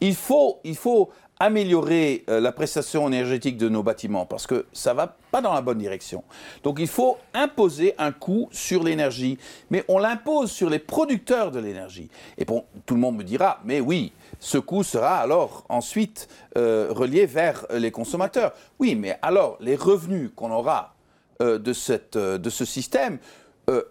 [0.00, 4.94] Il faut, il faut améliorer euh, la prestation énergétique de nos bâtiments parce que ça
[4.94, 6.24] va pas dans la bonne direction.
[6.64, 9.38] Donc il faut imposer un coût sur l'énergie,
[9.70, 12.10] mais on l'impose sur les producteurs de l'énergie.
[12.36, 16.88] Et bon, tout le monde me dira, mais oui, ce coût sera alors ensuite euh,
[16.90, 18.52] relié vers les consommateurs.
[18.78, 20.94] Oui, mais alors les revenus qu'on aura
[21.40, 23.18] euh, de, cette, de ce système,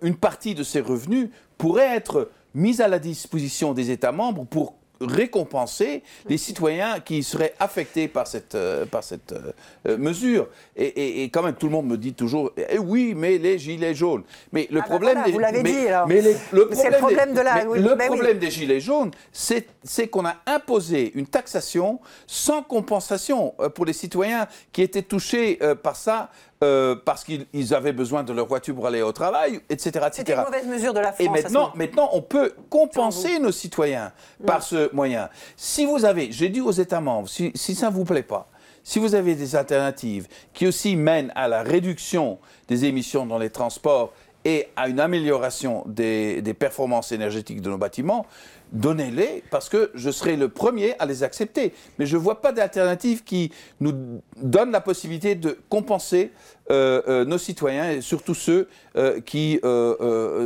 [0.02, 1.30] une partie de ces revenus
[1.60, 7.54] pourrait être mise à la disposition des États membres pour récompenser les citoyens qui seraient
[7.60, 9.52] affectés par cette, euh, par cette euh,
[9.88, 10.48] euh, mesure.
[10.76, 14.24] Et, quand même, tout le monde me dit toujours eh oui, mais les gilets jaunes.
[14.52, 16.08] Mais le ah ben problème des, vous l'avez dit, alors.
[16.08, 17.64] Mais le problème, de la.
[17.64, 23.94] le problème des gilets jaunes, c'est qu'on a imposé une taxation sans compensation pour les
[23.94, 26.30] citoyens qui étaient touchés par ça
[26.64, 30.08] euh, parce qu'ils avaient besoin de leur voiture pour aller au travail, etc.
[30.12, 31.20] C'était une mauvaise mesure de la France.
[31.20, 34.12] Et maintenant, maintenant on peut compenser nos citoyens
[34.44, 35.30] par ce moyen.
[35.56, 38.50] Si vous avez, j'ai dit aux États membres, si, ça ne vous plaît pas,
[38.84, 43.52] si vous avez des alternatives qui aussi mènent à la réduction des émissions dans les
[43.52, 44.12] transports
[44.44, 48.26] et à une amélioration des, des performances énergétiques de nos bâtiments,
[48.72, 51.74] donnez-les parce que je serai le premier à les accepter.
[52.00, 56.32] Mais je ne vois pas d'alternative qui nous donne la possibilité de compenser
[56.70, 59.60] euh, euh, nos citoyens et surtout ceux euh, qui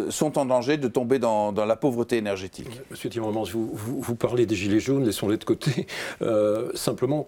[0.09, 2.69] sont en danger de tomber dans, la pauvreté énergétique.
[2.89, 5.87] Monsieur Timmermans, vous, vous, parlez des gilets jaunes, laissons-les de côté.
[6.75, 7.27] simplement,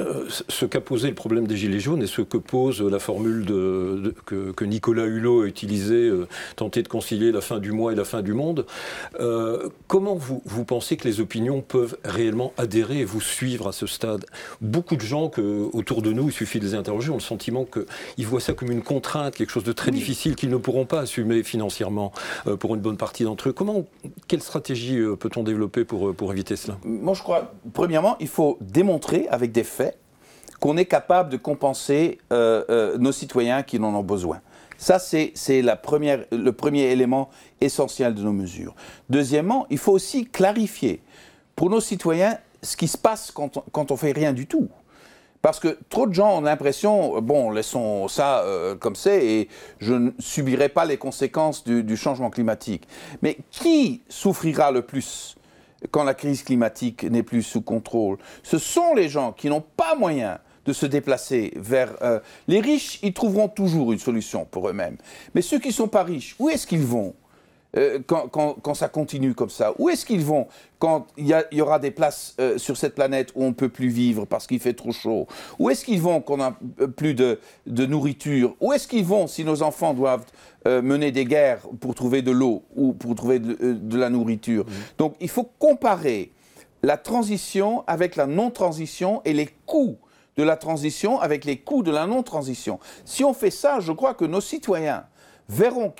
[0.00, 3.44] euh, ce qu'a posé le problème des Gilets jaunes et ce que pose la formule
[3.44, 7.94] de, que, Nicolas Hulot a utilisée, euh, tenter de concilier la fin du mois et
[7.94, 8.66] la fin du monde,
[9.20, 13.72] euh, comment vous, vous, pensez que les opinions peuvent réellement adhérer et vous suivre à
[13.72, 14.26] ce stade?
[14.60, 17.64] Beaucoup de gens que, autour de nous, il suffit de les interroger, ont le sentiment
[17.64, 21.00] qu'ils voient ça comme une contrainte, quelque chose de très difficile qu'ils ne pourront pas
[21.00, 22.12] assumer financièrement
[22.58, 23.52] pour une bonne partie d'entre eux.
[23.52, 23.84] Comment,
[24.28, 26.78] quelle stratégie peut-on développer pour, pour éviter cela?
[26.84, 29.75] Moi, je crois, premièrement, il faut démontrer avec des faits
[30.60, 34.40] qu'on est capable de compenser euh, euh, nos citoyens qui en ont besoin.
[34.78, 38.74] Ça, c'est le premier élément essentiel de nos mesures.
[39.08, 41.00] Deuxièmement, il faut aussi clarifier
[41.54, 44.68] pour nos citoyens ce qui se passe quand on, ne fait rien du tout.
[45.40, 49.94] Parce que trop de gens ont l'impression, bon, laissons ça euh, comme c'est et je
[49.94, 52.86] ne subirai pas les conséquences du, changement climatique.
[53.22, 55.36] Mais qui souffrira le plus?
[55.90, 58.18] Quand la crise climatique n'est plus sous contrôle.
[58.42, 61.94] Ce sont les gens qui n'ont pas moyen de se déplacer vers...
[62.02, 64.96] Euh, les riches, ils trouveront toujours une solution pour eux-mêmes.
[65.34, 67.14] Mais ceux qui ne sont pas riches, où est-ce qu'ils vont
[67.76, 69.74] euh, quand, ça continue comme ça?
[69.78, 70.46] Où est-ce qu'ils vont
[70.78, 73.88] quand il y, aura des places euh, sur cette planète où on ne peut plus
[73.88, 75.26] vivre parce qu'il fait trop chaud?
[75.58, 76.56] Où est-ce qu'ils vont quand on n'a
[76.96, 78.54] plus de, nourriture?
[78.60, 80.24] Où est-ce qu'ils vont si nos enfants doivent
[80.66, 84.70] mener des guerres pour trouver de l'eau ou pour trouver de, la nourriture mmh.
[84.98, 86.32] Donc il faut comparer
[86.82, 89.96] la transition avec la non-transition et les coûts
[90.36, 92.78] de la transition avec les coûts de la non-transition.
[93.04, 95.04] Si on fait ça, je crois que nos citoyens
[95.48, 95.92] verront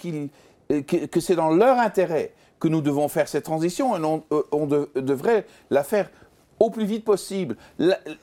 [0.71, 4.25] euh, que, c'est dans leur intérêt que nous devons faire cette transition et on,
[4.73, 6.11] euh, devrait la faire
[6.59, 7.57] au plus vite possible.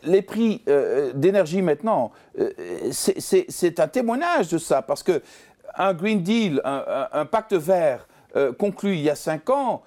[0.04, 2.12] les prix euh, d'énergie maintenant,
[2.92, 5.22] c'est un témoignage de ça, parce que
[5.76, 8.08] un Green Deal, un, pacte vert
[8.58, 9.84] conclu il y a cinq ans,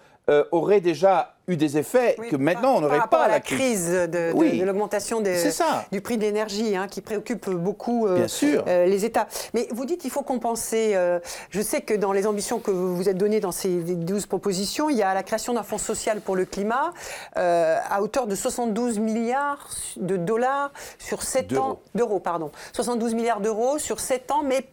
[0.51, 4.61] aurait déjà eu des effets que maintenant on n'aurait pas à la crise, de, oui.
[4.64, 9.29] l'augmentation du prix de l'énergie hein, qui préoccupe beaucoup euh, euh, les États.
[9.55, 10.92] Mais vous dites qu'il faut compenser.
[10.94, 11.20] Euh,
[11.51, 14.90] je sais que dans les ambitions que vous vous êtes données dans ces 12 propositions,
[14.90, 16.92] il y a la création d'un fonds social pour le climat
[17.35, 21.81] à hauteur de 72 milliards de dollars sur 7 ans.
[21.94, 22.51] D'euros, pardon.
[22.72, 24.66] 72 milliards d'euros sur 7 ans, mais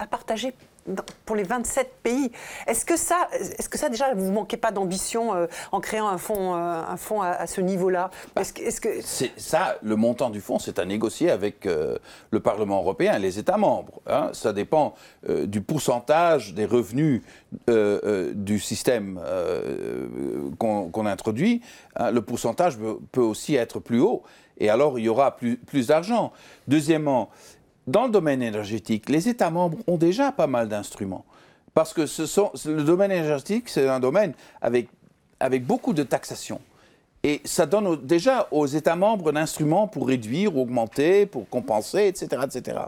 [0.00, 0.54] à partager
[1.26, 2.32] pour les 27 pays.
[2.66, 6.08] Est-ce que ça, est-ce que ça déjà, vous ne manquez pas d'ambition euh, en créant
[6.08, 8.10] un fonds, euh, un fonds à, ce niveau-là?
[8.34, 11.98] Bah, est-ce, que, C'est ça, le montant du fonds, c'est à négocier avec euh,
[12.30, 14.00] le Parlement européen et les États membres.
[14.06, 14.30] Hein.
[14.32, 14.94] Ça dépend
[15.28, 17.22] du pourcentage des revenus
[17.68, 19.20] du système
[20.58, 21.60] qu'on, introduit.
[21.96, 22.10] Hein.
[22.10, 22.78] Le pourcentage
[23.12, 24.22] peut, aussi être plus haut.
[24.58, 26.32] Et alors, il y aura plus, plus d'argent.
[26.68, 27.30] Deuxièmement,
[27.90, 31.24] dans le domaine énergétique, les États membres ont déjà pas mal d'instruments.
[31.74, 34.88] Parce que ce sont, le domaine énergétique, c'est un domaine avec,
[35.38, 36.60] avec beaucoup de taxation.
[37.22, 42.42] Et ça donne déjà aux États membres un instrument pour réduire, augmenter, pour compenser, etc.,
[42.44, 42.78] etc.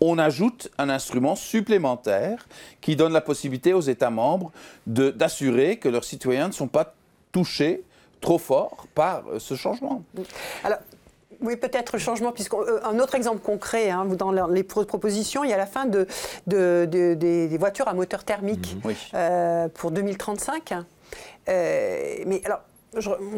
[0.00, 2.48] On ajoute un instrument supplémentaire
[2.80, 4.52] qui donne la possibilité aux États membres
[4.86, 6.94] d'assurer que leurs citoyens ne sont pas
[7.30, 7.82] touchés
[8.22, 10.02] trop fort par ce changement.
[10.62, 10.78] Alors,
[11.44, 15.58] oui, peut-être changement, puisqu'un euh, autre exemple concret, hein, dans les propositions, il y a
[15.58, 16.06] la fin de,
[16.46, 18.94] des voitures à moteur thermique mhm.
[19.14, 20.72] euh, pour 2035.
[21.48, 22.60] Euh, mais alors,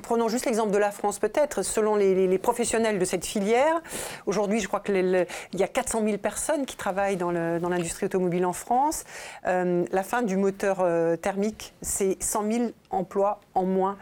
[0.02, 3.80] prenons juste l'exemple de la France peut-être, selon les, professionnels de cette filière,
[4.26, 8.52] aujourd'hui je crois qu'il y a 400 000 personnes qui travaillent dans l'industrie automobile en
[8.52, 9.04] France.
[9.44, 10.84] la fin du moteur
[11.22, 13.96] thermique, c'est 100 000 emplois en moins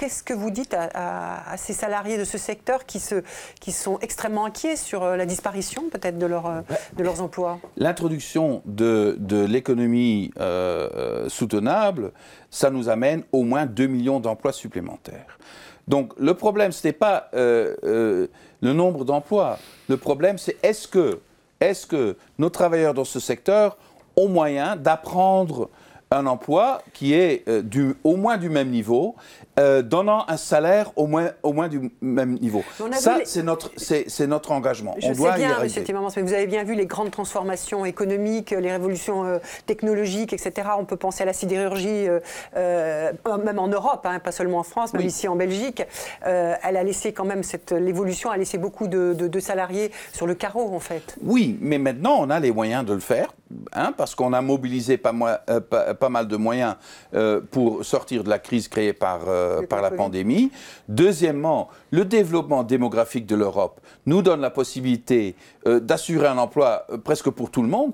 [0.00, 3.16] Qu'est-ce que vous dites à, ces salariés de ce secteur qui, se,
[3.60, 6.60] qui sont extrêmement inquiets sur euh, la disparition peut-être de, leur, euh,
[6.96, 7.58] de leurs emplois?
[7.76, 12.12] L'introduction de, de l'économie euh, soutenable,
[12.48, 15.38] ça nous amène au moins 2 millions d'emplois supplémentaires.
[15.86, 18.28] Donc le problème, ce n'est pas le
[18.62, 19.58] nombre d'emplois.
[19.90, 21.20] Le problème, c'est est-ce que,
[21.60, 23.76] est que nos travailleurs dans ce secteur
[24.16, 25.68] ont moyen d'apprendre
[26.10, 29.14] un emploi qui est euh, du, au moins du même niveau,
[29.60, 32.64] euh, donnant un salaire au moins, au moins du même niveau.
[32.92, 34.94] Ça, c'est notre, c'est, notre engagement.
[34.98, 35.84] Je On sais doit bien, y M.
[35.84, 40.68] Timmermans, mais vous avez bien vu les grandes transformations économiques, les révolutions euh, technologiques, etc.
[40.78, 42.08] On peut penser à la sidérurgie,
[42.56, 45.82] même en Europe, hein, pas seulement en France, même ici en Belgique.
[46.22, 50.34] elle a laissé quand même, cette, l'évolution a laissé beaucoup de, de, salariés sur le
[50.34, 51.16] carreau, en fait.
[51.22, 53.32] Oui, mais maintenant, on a les moyens de le faire,
[53.72, 56.74] hein, parce qu'on a mobilisé pas, moi, pas pas mal de moyens
[57.14, 59.20] euh, pour sortir de la crise créée par,
[59.50, 60.50] euh, par la pandémie.
[60.88, 65.34] Deuxièmement, le développement démographique de l'Europe nous donne la possibilité
[65.66, 67.92] euh, d'assurer un emploi presque pour tout le monde.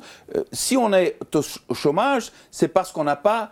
[0.53, 3.51] si on est au chômage, c'est parce qu'on n'a pas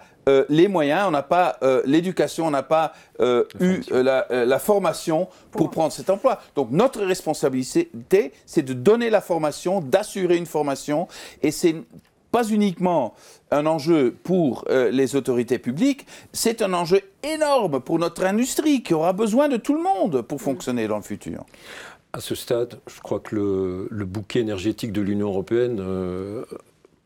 [0.49, 5.93] les moyens, on n'a pas l'éducation, on n'a pas eu la, la, formation pour prendre
[5.93, 6.41] cet emploi.
[6.57, 7.91] Donc notre responsabilité,
[8.47, 11.09] c'est de donner la formation, d'assurer une formation,
[11.43, 11.77] et c'est
[12.35, 13.15] pas uniquement
[13.53, 18.93] un enjeu pour euh, les autorités publiques, c'est un enjeu énorme pour notre industrie qui
[18.93, 21.45] aura besoin de tout le monde pour fonctionner dans le futur.
[22.13, 26.45] À ce stade, je crois que le, bouquet énergétique de l'Union européenne euh,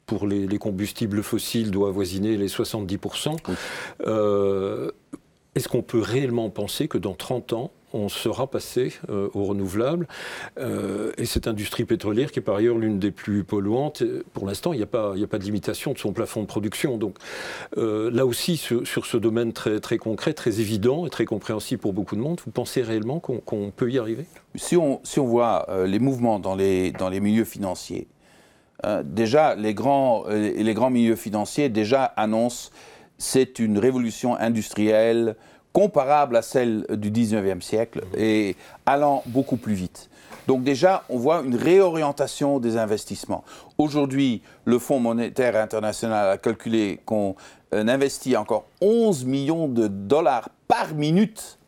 [0.06, 3.36] pour les, combustibles fossiles doit avoisiner les 70%.
[4.06, 4.90] Euh,
[5.54, 10.06] est-ce qu'on peut réellement penser que dans 30 ans, on sera passé euh, au renouvelable.
[10.58, 14.72] Euh, et cette industrie pétrolière, qui est par ailleurs l'une des plus polluantes, pour l'instant,
[14.72, 16.98] il n'y a, pas, a pas de limitation de son plafond de production.
[16.98, 17.16] Donc
[17.76, 21.92] euh, là aussi, sur, ce domaine très, très concret, très évident et très compréhensible pour
[21.92, 24.26] beaucoup de monde, vous pensez réellement qu'on peut y arriver?
[24.54, 28.08] Si on, si on voit les mouvements dans les, dans les milieux financiers,
[29.04, 32.70] déjà, les grands, les grands milieux financiers déjà annoncent
[33.18, 35.36] c'est une révolution industrielle
[35.78, 40.10] comparable à celle du 19e siècle et allant beaucoup plus vite.
[40.48, 43.44] Donc déjà, on voit une réorientation des investissements.
[43.78, 47.36] Aujourd'hui, le Fonds monétaire international a calculé qu'on
[47.74, 51.60] euh, investit encore 11 millions de dollars par minute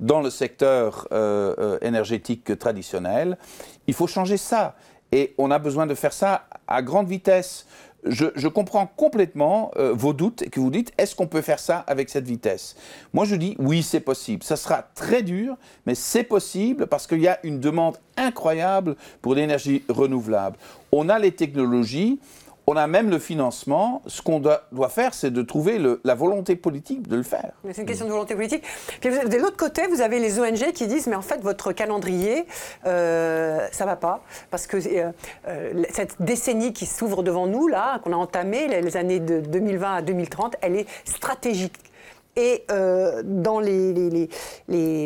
[0.00, 3.38] dans le secteur euh, euh, énergétique traditionnel.
[3.86, 4.74] Il faut changer ça.
[5.12, 7.66] Et on a besoin de faire ça à grande vitesse
[8.04, 11.78] je, comprends complètement euh, vos doutes et que vous dites est-ce qu'on peut faire ça
[11.86, 12.76] avec cette vitesse?
[13.12, 14.42] Moi je dis oui c'est possible.
[14.42, 19.34] Ça sera très dur, mais c'est possible parce qu'il y a une demande incroyable pour
[19.34, 20.56] l'énergie renouvelable.
[20.90, 22.18] On a les technologies,
[22.66, 24.02] on a même le financement.
[24.06, 27.52] Ce qu'on doit, faire, c'est de trouver la volonté politique de le faire.
[27.70, 28.64] C'est une question de volonté politique.
[29.02, 32.46] De l'autre côté, vous avez les ONG qui disent mais en fait votre calendrier,
[32.86, 35.10] euh, ça va pas parce que euh,
[35.48, 39.94] euh, cette décennie qui s'ouvre devant nous là, qu'on a entamée, les années de 2020
[39.94, 41.91] à 2030, elle est stratégique
[42.36, 44.28] Et euh, dans les, les,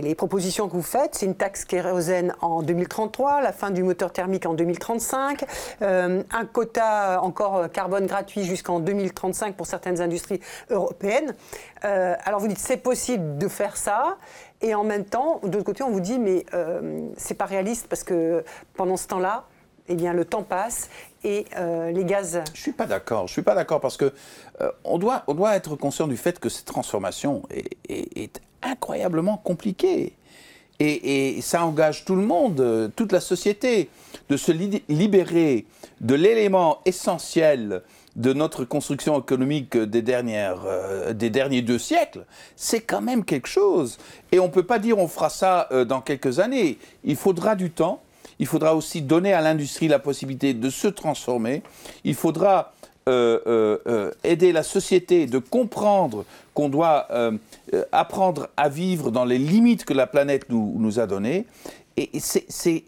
[0.00, 4.12] les, propositions que vous faites, c'est une taxe kérosène en 2033, la fin du moteur
[4.12, 5.44] thermique en 2035,
[5.82, 11.34] euh, un quota encore carbone gratuit jusqu'en 2035 pour certaines industries européennes.
[11.84, 14.18] Euh, alors vous dites c'est possible de faire ça,
[14.62, 16.46] et en même temps, de l'autre côté, on vous dit mais
[17.16, 19.46] c'est pas réaliste parce que pendant ce temps-là,
[19.88, 20.88] eh bien, le temps passe
[21.26, 22.40] et euh, les gaz.
[22.54, 23.26] Je suis pas d'accord.
[23.26, 24.12] Je suis pas d'accord parce que
[24.60, 27.42] euh, on doit on doit être conscient du fait que cette transformation
[27.88, 30.14] est, incroyablement compliquée.
[30.78, 33.88] Et, ça engage tout le monde, toute la société,
[34.28, 35.66] de se libérer
[36.00, 37.82] de l'élément essentiel
[38.16, 42.24] de notre construction économique des, dernières, euh, des derniers deux siècles,
[42.56, 43.98] c'est quand même quelque chose.
[44.32, 46.78] Et on ne peut pas dire on fera ça dans quelques années.
[47.04, 48.02] Il faudra du temps
[48.38, 51.62] il faudra aussi donner à l'industrie la possibilité de se transformer.
[52.04, 52.72] Il faudra
[53.08, 56.24] euh, euh, euh, aider la société de comprendre
[56.54, 57.06] qu'on doit
[57.92, 61.44] apprendre à vivre dans les limites que la planète nous, nous a données.
[61.96, 62.84] Et c'est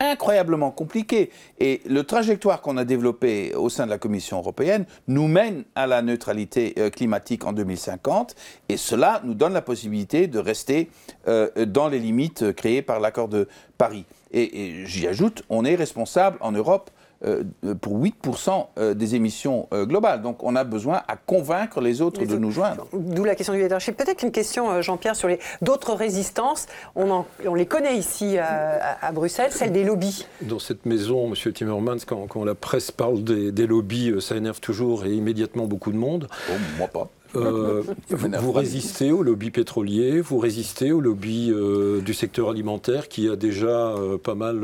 [0.00, 1.30] incroyablement compliqué.
[1.60, 5.86] Et le trajectoire qu'on a développé au sein de la Commission européenne nous mène à
[5.86, 8.34] la neutralité climatique en 2050.
[8.70, 10.90] Et cela nous donne la possibilité de rester
[11.26, 14.06] dans les limites créées par l'accord de Paris.
[14.32, 16.90] Et, j'y ajoute, on est responsable en Europe
[17.24, 17.44] euh,
[17.80, 20.22] pour 8% euh, des émissions euh, globales.
[20.22, 22.88] Donc on a besoin à convaincre les autres de nous joindre.
[22.92, 23.96] D'où la question du leadership.
[23.96, 25.28] Peut-être une question, Jean-Pierre, sur
[25.60, 26.66] d'autres résistances.
[26.96, 30.26] On, on, les connaît ici à, Bruxelles, celle des lobbies.
[30.40, 31.52] Dans cette maison, M.
[31.52, 35.92] Timmermans, quand, quand la presse parle des, des lobbies, ça énerve toujours et immédiatement beaucoup
[35.92, 36.26] de monde.
[36.50, 37.08] Oh, moi pas.
[37.36, 43.28] Euh, vous, résistez au lobby pétrolier, vous résistez au lobby euh, du secteur alimentaire qui
[43.28, 44.62] a déjà euh, pas mal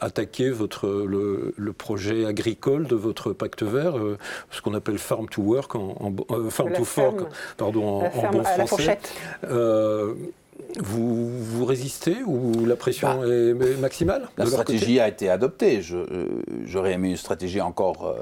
[0.00, 3.94] attaqué votre, le, projet agricole de votre pacte vert,
[4.50, 5.94] ce qu'on appelle farm to work, en,
[6.50, 7.20] farm to fork,
[7.56, 8.98] pardon, en, bon français.
[10.78, 15.80] Vous, vous, résistez ou la pression bah, est maximale La stratégie a été adoptée.
[16.66, 18.14] J'aurais aimé une stratégie encore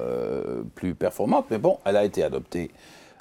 [0.75, 2.71] plus performante, mais bon, elle a été adoptée.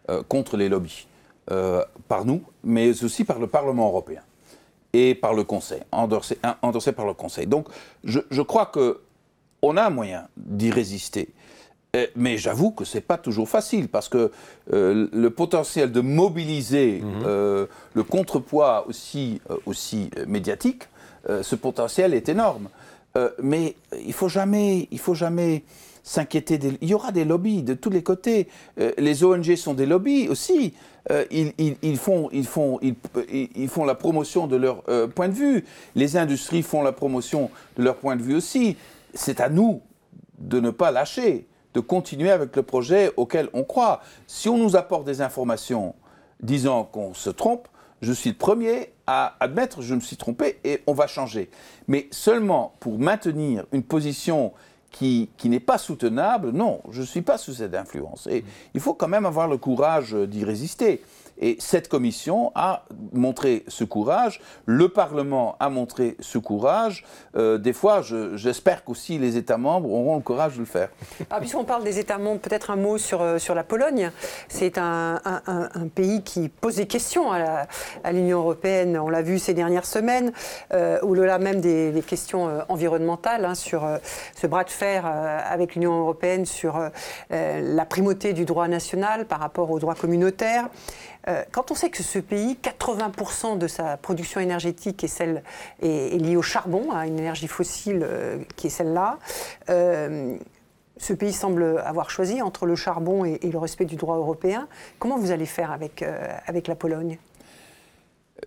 [0.10, 1.06] Euh, contre les lobbies,
[1.52, 4.22] euh, par nous, mais aussi par le Parlement européen
[4.94, 7.46] et par le Conseil, endorsé, endorsé par le Conseil.
[7.46, 7.68] Donc
[8.06, 11.28] je, je crois qu'on a un moyen d'y résister.
[12.16, 14.32] Mais j'avoue que ce n'est pas toujours facile parce que
[14.72, 17.68] euh, le potentiel de mobiliser mhm.
[17.94, 20.84] le contrepoids aussi, aussi médiatique,
[21.28, 22.70] ce potentiel est énorme.
[23.42, 25.64] mais il faut jamais, il faut jamais
[26.08, 28.48] s'inquiéter Il y aura des lobbies de tous les côtés.
[28.80, 30.74] Euh, les ONG sont des lobbies aussi.
[31.12, 35.66] Euh, ils, font, ils, font, ils, font la promotion de leur euh, point de vue.
[35.96, 38.78] Les industries font la promotion de leur point de vue aussi.
[39.14, 39.82] C'est à nous
[40.38, 44.02] de ne pas lâcher, de continuer avec le projet auquel on croit.
[44.28, 45.94] Si on nous apporte des informations
[46.42, 47.68] disant qu'on se trompe,
[48.02, 51.50] je suis le premier à admettre que je me suis trompé et on va changer.
[51.90, 54.54] Mais seulement pour maintenir une position
[54.92, 58.28] qui, n'est pas soutenable, non, je ne suis pas sous cette influence.
[58.28, 61.02] Et il faut quand même avoir le courage d'y résister.
[61.40, 67.04] Et cette commission a montré ce courage, le Parlement a montré ce courage.
[67.36, 68.02] Euh, des fois,
[68.34, 70.90] j'espère qu'aussi les États membres auront le courage de le faire.
[71.30, 74.12] Ah, puisqu'on parle des États membres, peut-être un mot sur, euh, sur la Pologne.
[74.48, 75.20] C'est un,
[75.96, 78.98] pays qui pose des questions à l'Union européenne.
[78.98, 80.32] On l'a vu ces dernières semaines,
[80.74, 83.88] euh, au-delà même des, questions euh, environnementales, hein, sur
[84.36, 86.80] ce bras de fer avec l'Union européenne sur
[87.30, 90.70] la primauté du droit national par rapport au droit communautaire.
[91.28, 96.42] Euh, quand on sait que ce pays, 80% de sa production énergétique est, liée au
[96.42, 99.20] charbon, à une énergie fossile euh, qui est celle-là,
[99.70, 100.38] euh,
[100.98, 104.68] ce pays semble avoir choisi entre le charbon et, le respect du droit européen.
[105.00, 106.04] Comment vous allez faire avec,
[106.48, 107.20] avec la Pologne?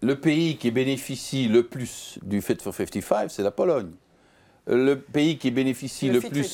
[0.02, 3.92] Le pays qui bénéficie le plus du Fit for 55, c'est la Pologne
[4.70, 6.44] le pays qui bénéficie le, plus,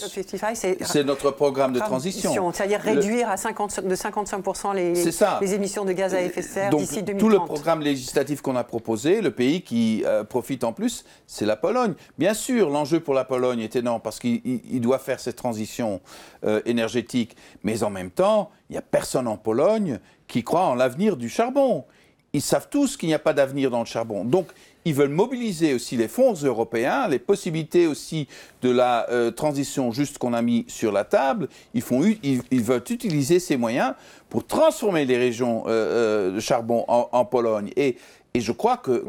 [0.83, 2.53] c'est notre programme de transition.
[2.53, 6.71] C'est-à-dire réduire à 50, de 55% les, les, émissions de gaz à effet de serre
[6.71, 7.19] d'ici 2030.
[7.19, 11.45] Tout le programme législatif qu'on a proposé, le pays qui euh, profite en plus, c'est
[11.45, 11.95] la Pologne.
[12.19, 16.01] Bien sûr, l'enjeu pour la Pologne est énorme parce qu'il doit faire cette transition
[16.45, 20.75] euh, énergétique, mais en même temps, il n'y a personne en Pologne qui croit en
[20.75, 21.85] l'avenir du charbon.
[22.33, 24.25] Ils savent tous qu'il n'y a pas d'avenir dans le charbon.
[24.25, 24.49] Donc,
[24.87, 28.29] ils veulent mobiliser aussi les fonds européens, les possibilités aussi
[28.63, 31.49] de la euh, transition juste qu'on a mis sur la table.
[31.75, 33.95] Ils, font, ils, veulent utiliser ces moyens
[34.31, 37.71] pour transformer les régions euh, euh, de charbon en, Pologne.
[37.77, 37.97] Et,
[38.35, 39.05] Et je crois que.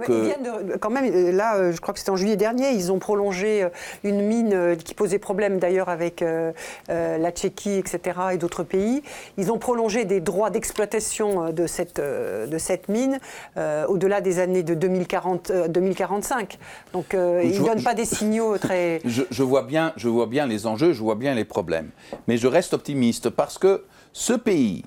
[0.80, 3.67] quand même, là, je crois que c'était en juillet dernier, ils ont prolongé
[4.03, 6.23] une mine qui posait problème d'ailleurs avec
[6.88, 7.99] la Tchéquie, etc.,
[8.34, 9.03] et d'autres pays.
[9.38, 13.19] Ils ont prolongé des droits d'exploitation de cette, de cette mine
[13.57, 16.57] au-delà des années de 2040, 2045.
[16.93, 19.01] Donc, ils ne donnent pas des signaux très.
[19.05, 21.89] Je, je, vois bien, je vois bien les enjeux, je vois bien les problèmes.
[22.28, 24.84] Mais je reste optimiste parce que ce pays,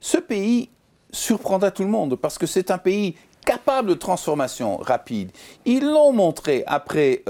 [0.00, 0.70] ce pays
[1.10, 3.14] surprendra tout le monde parce que c'est un pays
[3.44, 5.30] capable de transformation rapide.
[5.64, 7.22] Ils l'ont montré après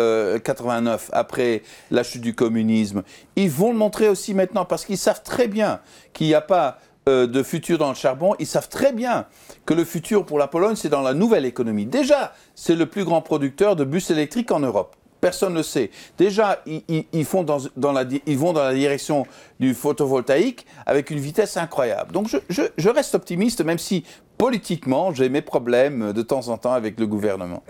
[0.45, 3.03] 89, euh, après la chute du communisme.
[3.37, 5.81] Ils vont le montrer aussi maintenant parce qu'ils savent très bien
[6.13, 6.79] qu'il n'y a pas
[7.09, 8.35] euh, de futur dans le charbon.
[8.39, 9.27] Ils savent très bien
[9.67, 11.87] que le futur pour la Pologne, c'est dans la nouvelle économie.
[11.87, 14.97] Déjà, c'est le plus grand producteur de bus électriques en Europe.
[15.21, 15.91] Personne ne le sait.
[16.19, 19.27] Déjà, ils, font dans, la, ils, vont dans la direction
[19.59, 22.13] du photovoltaïque avec une vitesse incroyable.
[22.13, 24.05] Donc je reste optimiste, même si
[24.37, 27.63] politiquement, j'ai mes problèmes de temps en temps avec le gouvernement.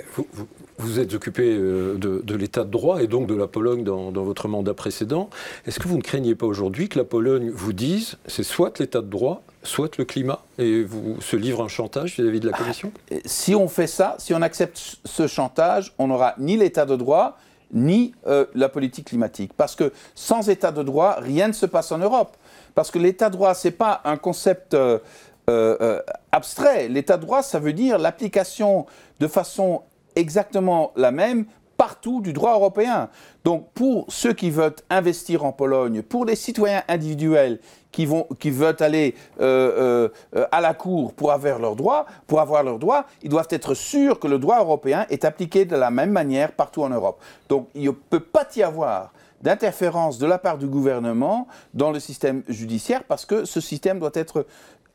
[0.98, 4.74] Êtes occupé euh, de, l'état de droit et donc de la Pologne dans, votre mandat
[4.74, 5.30] précédent.
[5.66, 9.00] Est-ce que vous ne craignez pas aujourd'hui que la Pologne vous dise c'est soit l'état
[9.00, 12.92] de droit, soit le climat et vous se livre un chantage vis-à-vis de la Commission?
[13.10, 16.96] Ah, Si on fait ça, si on accepte ce chantage, on n'aura ni l'état de
[16.96, 17.38] droit,
[17.72, 19.52] ni euh, la politique climatique.
[19.56, 22.36] Parce que sans état de droit, rien ne se passe en Europe.
[22.74, 26.00] Parce que l'état de droit, ce n'est pas un concept euh,
[26.32, 26.88] abstrait.
[26.88, 28.86] L'état de droit, ça veut dire l'application
[29.20, 29.82] de façon
[30.16, 31.46] exactement la même
[31.76, 33.08] partout du droit européen.
[33.44, 37.58] Donc pour ceux qui veulent investir en Pologne, pour les citoyens individuels
[37.90, 40.08] qui, vont, qui veulent aller euh,
[40.50, 44.18] à la cour pour avoir leurs droits, pour avoir leurs droits, ils doivent être sûrs
[44.18, 47.20] que le droit européen est appliqué de la même manière partout en Europe.
[47.48, 49.12] Donc il ne peut pas y avoir
[49.42, 54.10] d'interférence de la part du gouvernement dans le système judiciaire parce que ce système doit
[54.14, 54.46] être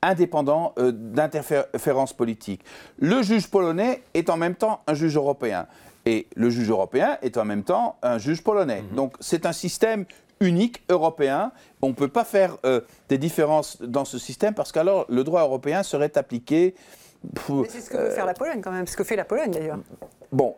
[0.01, 2.63] indépendant euh, d'interférences politiques.
[2.97, 5.67] Le juge polonais est en même temps un juge européen.
[6.05, 8.81] Et le juge européen est en même temps un juge polonais.
[8.81, 8.95] Mhm.
[8.95, 10.05] Donc c'est un système
[10.39, 11.51] unique européen.
[11.81, 15.41] On ne peut pas faire euh, des différences dans ce système parce qu'alors le droit
[15.41, 16.75] européen serait appliqué.
[17.69, 19.79] c'est ce que veut faire la Pologne quand même, ce que fait la Pologne d'ailleurs.
[20.31, 20.55] Bon,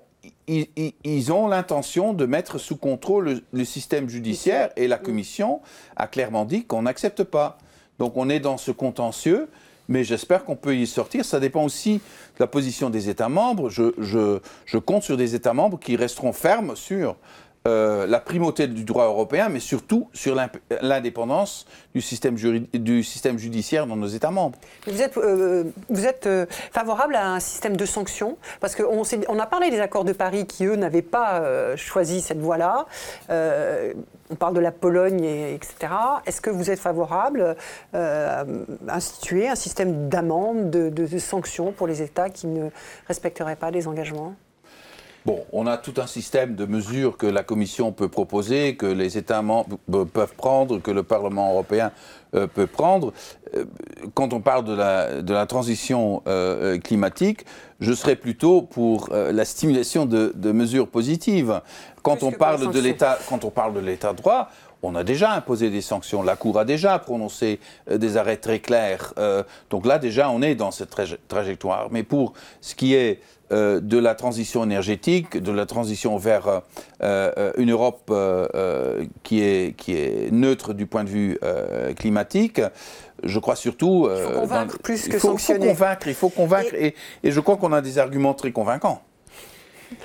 [0.48, 5.62] ils, ont l'intention de mettre sous contrôle le, le système judiciaire et la Commission
[5.96, 7.58] a clairement dit qu'on n'accepte pas.
[8.02, 9.47] Donc on est dans ce contentieux,
[9.88, 11.24] mais j'espère qu'on peut y sortir.
[11.24, 13.70] Ça dépend aussi de la position des États membres.
[13.70, 17.16] Je, compte sur des États membres qui resteront fermes sur
[17.68, 20.36] euh, la primauté du droit européen, mais surtout sur
[20.82, 24.57] l'indépendance du système, judiciaire dans nos États membres.
[24.88, 25.66] Vous êtes, euh,
[26.26, 28.38] euh, favorable à un système de sanctions?
[28.62, 32.39] Parce qu'on on a parlé des accords de Paris qui, eux, n'avaient pas choisi cette
[32.39, 32.88] voie-là
[33.30, 35.93] on parle de la Pologne, etc.
[36.26, 37.55] Est-ce que vous êtes favorable
[37.93, 38.45] à
[38.88, 42.70] instituer un système d'amende, de, sanctions pour les États qui ne
[43.07, 44.36] respecteraient pas les engagements?
[45.24, 49.20] Bon, on a tout un système de mesures que la Commission peut proposer, que les
[49.20, 49.78] États membres
[50.12, 51.92] peuvent prendre, que le Parlement européen
[52.34, 53.14] euh, peut prendre.
[53.56, 53.66] Euh,
[54.16, 57.46] quand on parle de la, de la transition euh, climatique,
[57.80, 61.62] je serais plutôt pour la stimulation de, de, mesures positives.
[62.04, 64.50] Quand on, parle de l'état, quand on parle de l'état de droit,
[64.84, 66.24] on a déjà imposé des sanctions.
[66.24, 67.60] La Cour a déjà prononcé
[67.90, 69.14] des arrêts très clairs.
[69.70, 70.90] donc là, déjà, on est dans cette
[71.28, 71.90] trajectoire.
[71.92, 73.20] Mais pour ce qui est
[73.52, 76.60] euh, de la transition énergétique, de la transition vers euh,
[77.04, 78.14] euh, une Europe
[79.24, 81.40] qui, est, qui est neutre du point de vue
[81.98, 82.62] climatique.
[83.24, 84.10] Je crois surtout.
[84.10, 85.68] il faut convaincre plus que il faut, sanctionner.
[85.68, 89.02] convaincre, il faut convaincre, et, et je crois qu'on a des arguments très convaincants.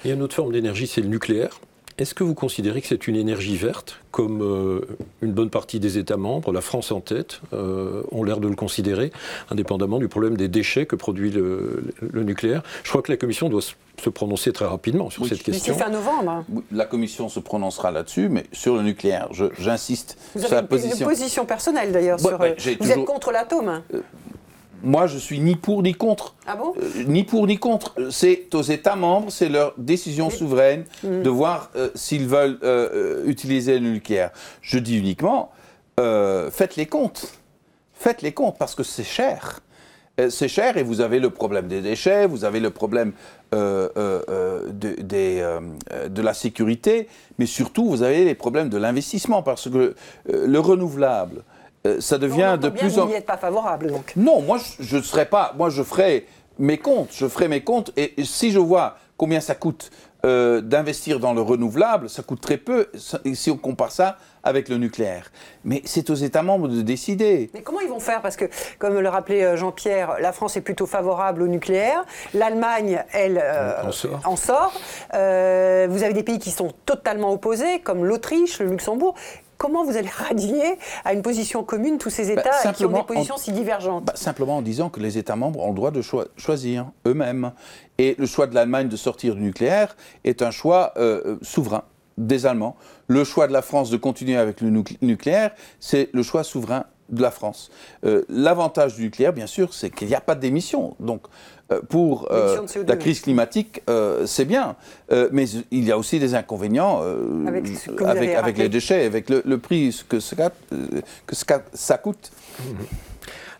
[0.04, 1.60] Il y a une autre forme d'énergie, c'est le nucléaire.
[1.98, 4.80] Est-ce que vous considérez que c'est une énergie verte, comme euh,
[5.22, 8.54] une bonne partie des États membres, la France en tête, euh, ont l'air de le
[8.54, 9.12] considérer,
[9.50, 12.62] indépendamment du problème des déchets que produit le, nucléaire?
[12.84, 15.72] Je crois que la Commission doit se prononcer très rapidement sur cette question.
[15.72, 16.44] D'ici fin novembre.
[16.70, 21.06] La Commission se prononcera là-dessus, mais sur le nucléaire, j'insiste sur la position.
[21.08, 22.18] Une position personnelle d'ailleurs.
[22.26, 23.80] Euh, vous êtes contre l'atome
[24.82, 26.34] moi, je suis ni pour ni contre.
[26.46, 26.74] Ah bon?
[26.80, 27.94] Euh, Ni pour ni contre.
[28.10, 31.22] C'est aux États membres, c'est leur décision souveraine mm.
[31.22, 34.30] de voir euh, s'ils veulent euh, utiliser le nucléaire.
[34.60, 35.50] Je dis uniquement,
[35.98, 37.32] faites les comptes.
[37.94, 39.60] Faites les comptes parce que c'est cher.
[40.30, 43.12] C'est cher et vous avez le problème des déchets, vous avez le problème
[43.52, 43.92] de,
[44.72, 47.08] de, la sécurité,
[47.38, 49.94] mais surtout vous avez les problèmes de l'investissement parce que
[50.26, 51.42] le renouvelable,
[52.00, 53.02] ça devient de plus en...
[53.02, 55.54] Vous n'y êtes pas favorable, donc Non, moi, je ne serais pas...
[55.56, 56.24] Moi, je ferais
[56.58, 59.90] mes comptes, je ferai mes comptes, et si je vois combien ça coûte
[60.24, 62.88] euh, d'investir dans le renouvelable, ça coûte très peu
[63.32, 65.30] si on compare ça avec le nucléaire.
[65.64, 67.50] Mais c'est aux États membres de décider.
[67.54, 68.22] Mais comment ils vont faire?
[68.22, 68.46] Parce que,
[68.78, 72.04] comme le rappelait euh, Jean-Pierre, la France est plutôt favorable au nucléaire.
[72.34, 73.82] L'Allemagne, elle, euh,
[74.24, 74.72] en sort.
[75.12, 79.14] vous avez des pays qui sont totalement opposés, comme l'Autriche, le Luxembourg.
[79.58, 83.02] Comment vous allez radier à une position commune tous ces bah, États qui ont des
[83.02, 86.02] positions si divergentes bah, Simplement en disant que les États membres ont le droit de
[86.36, 87.52] choisir eux-mêmes.
[87.98, 91.84] Et le choix de l'Allemagne de sortir du nucléaire est un choix euh, euh, souverain
[92.18, 92.76] des Allemands.
[93.08, 94.70] Le choix de la France de continuer avec le
[95.02, 97.70] nucléaire, c'est le choix souverain de la France.
[98.04, 100.96] Euh, l'avantage du nucléaire, bien sûr, c'est qu'il n'y a pas d'émissions.
[101.00, 101.22] Donc,
[101.72, 104.76] euh, pour euh, la crise climatique, euh, c'est bien.
[105.32, 107.02] mais il y a aussi des inconvénients
[107.46, 110.52] avec, les déchets, avec le, prix que, ça,
[111.26, 111.34] que
[111.72, 112.30] ça coûte.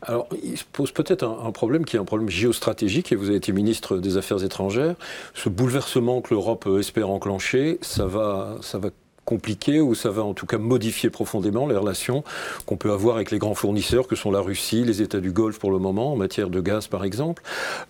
[0.02, 3.38] Alors, il se pose peut-être un, problème qui est un problème géostratégique, et vous avez
[3.38, 4.94] été ministre des Affaires étrangères.
[5.34, 8.90] Ce bouleversement que l'Europe espère enclencher, ça va, ça va
[9.26, 12.24] compliqué ou ça va en tout cas modifier profondément les relations
[12.64, 15.58] qu'on peut avoir avec les grands fournisseurs que sont la Russie, les États du Golfe
[15.58, 17.42] pour le moment, en matière de gaz par exemple.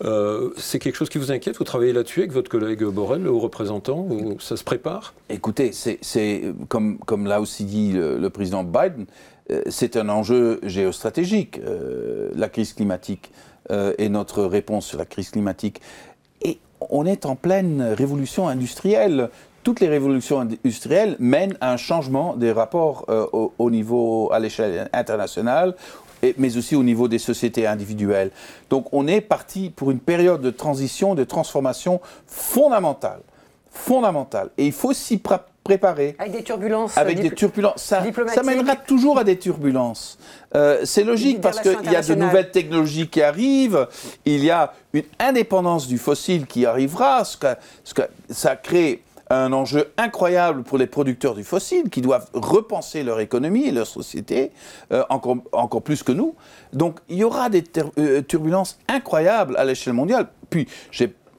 [0.02, 1.58] Euh, c'est quelque chose qui vous inquiète?
[1.58, 4.08] Vous travaillez là-dessus avec votre collègue Borrell, le haut représentant?
[4.40, 5.14] Ça se prépare?
[5.28, 9.06] Écoutez, c'est comme, comme l'a aussi dit le, président Biden,
[9.50, 13.30] euh, c'est un enjeu géostratégique, euh, la crise climatique
[13.98, 15.80] et notre réponse sur la crise climatique.
[16.40, 19.28] Et on est en pleine révolution industrielle
[19.66, 24.88] toutes les révolutions industrielles mènent à un changement des rapports euh, au, niveau, à l'échelle
[24.92, 25.74] internationale,
[26.38, 28.30] mais aussi au niveau des sociétés individuelles.
[28.70, 33.18] Donc on est parti pour une période de transition, de transformation fondamentale.
[33.72, 34.50] Fondamentale.
[34.56, 35.20] Et il faut s'y
[35.64, 36.14] préparer.
[36.20, 36.96] Avec des turbulences.
[36.96, 37.82] Avec des turbulences.
[37.82, 40.16] Ça, ça, mènera toujours à des turbulences.
[40.54, 43.88] Euh, c'est logique parce qu'il y a de nouvelles technologies qui arrivent,
[44.24, 47.48] il y a une indépendance du fossile qui arrivera, ce que,
[47.82, 53.02] ce que ça crée un enjeu incroyable pour les producteurs du fossile qui doivent repenser
[53.02, 54.52] leur économie et leur société
[54.92, 56.34] euh, encore, encore plus que nous.
[56.72, 57.64] Donc il y aura des
[57.98, 60.28] euh, turbulences incroyables à l'échelle mondiale.
[60.50, 60.68] Puis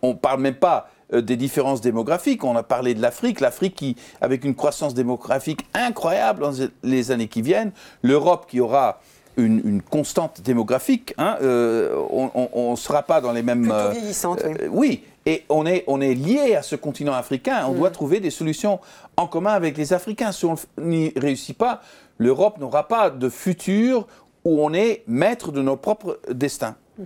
[0.01, 2.43] on ne parle même pas euh, des différences démographiques.
[2.43, 7.29] On a parlé de l'Afrique, l'Afrique qui, avec une croissance démographique incroyable dans les années
[7.29, 7.71] qui viennent,
[8.01, 8.99] l'Europe qui aura
[9.37, 11.13] une, constante démographique.
[11.19, 13.61] Hein, on ne sera pas dans les mêmes.
[13.61, 14.67] Plutôt vieillissante, oui.
[14.71, 15.03] oui.
[15.27, 17.65] Et on est, on est lié à ce continent africain.
[17.67, 17.93] On doit mm.
[17.93, 18.79] trouver des solutions
[19.17, 20.31] en commun avec les Africains.
[20.31, 21.81] Si on n'y réussit pas,
[22.17, 24.07] l'Europe n'aura pas de futur
[24.45, 26.77] où on est maître de nos propres destins.
[26.97, 27.05] Mm-hmm.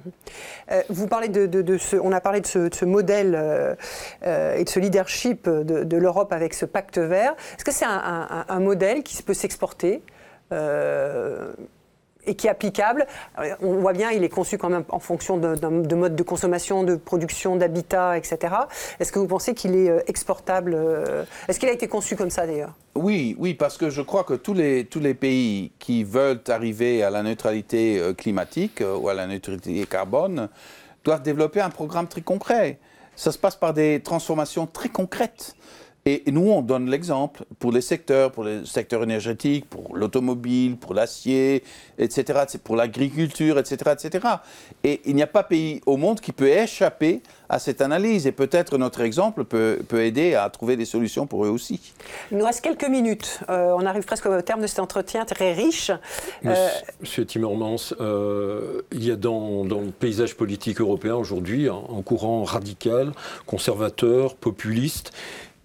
[0.72, 3.74] Euh, vous parlez de, ce, on a parlé de ce, modèle euh,
[4.24, 7.34] euh, et de ce leadership de, l'Europe avec ce pacte vert.
[7.56, 10.04] Est-ce que c'est un, un, modèle qui peut s'exporter
[12.26, 13.06] et qui est applicable.
[13.62, 16.84] On voit bien, il est conçu quand même en fonction de, de mode de consommation,
[16.84, 18.54] de production, d'habitat, etc.
[19.00, 22.30] Est-ce que vous pensez qu'il est euh, exportable euh, Est-ce qu'il a été conçu comme
[22.30, 22.74] ça d'ailleurs?
[22.96, 27.04] Oui, oui, parce que je crois que tous les, tous les pays qui veulent arriver
[27.04, 30.50] à la neutralité euh, climatique ou à la neutralité carbone
[31.04, 32.80] doivent développer un programme très concret.
[33.16, 35.56] Ça se passe par des transformations très concrètes.
[36.06, 40.96] Et nous, on donne l'exemple pour les secteurs, pour le secteur énergétique, pour l'automobile, pour
[40.96, 41.64] l'acier,
[42.00, 44.28] etc., pour l'agriculture, etc., etc.
[44.84, 48.26] Et il n'y a pas pays au monde qui peut échapper à cette analyse.
[48.26, 51.94] Et peut-être notre exemple peut, peut, aider à trouver des solutions pour eux aussi.
[52.32, 53.40] Il nous reste quelques minutes.
[53.50, 55.92] Euh, on arrive presque au terme de cet entretien très riche.
[56.46, 56.68] Euh,
[57.02, 62.02] Monsieur Timmermans, euh, il y a dans, dans, le paysage politique européen aujourd'hui un, un
[62.02, 63.12] courant radical,
[63.46, 65.12] conservateur, populiste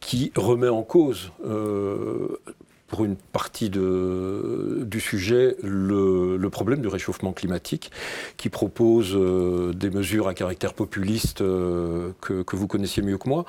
[0.01, 2.39] qui remet en cause euh,
[2.87, 7.91] pour une partie de, du sujet le, problème du réchauffement climatique,
[8.37, 13.29] qui propose euh, des mesures à caractère populiste euh, que, que, vous connaissiez mieux que
[13.29, 13.45] moi.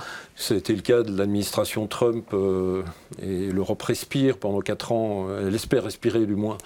[0.49, 2.33] Été le cas de l'administration Trump
[3.21, 6.57] et l'Europe respire pendant quatre ans, elle espère respirer du moins,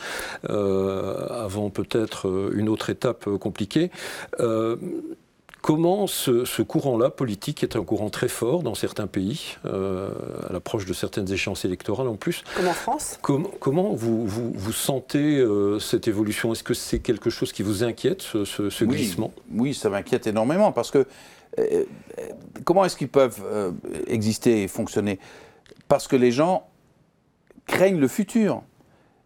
[0.47, 3.91] avant peut-être une autre étape compliquée.
[5.62, 10.09] Comment ce, courant-là, politique, est un courant très fort dans certains pays, euh,
[10.49, 15.38] à l'approche de certaines échéances électorales en plus Comme en France Comment vous, vous, sentez
[15.38, 16.51] euh, cette évolution?
[16.51, 19.32] Est-ce que c'est quelque chose qui vous inquiète, ce, glissement?
[19.51, 21.05] Oui, ça m'inquiète énormément, parce que
[21.59, 21.84] euh,
[22.64, 23.43] comment est-ce qu'ils peuvent
[24.07, 25.20] exister et fonctionner?
[25.88, 26.68] Parce que les gens
[27.68, 28.64] craignent le futur.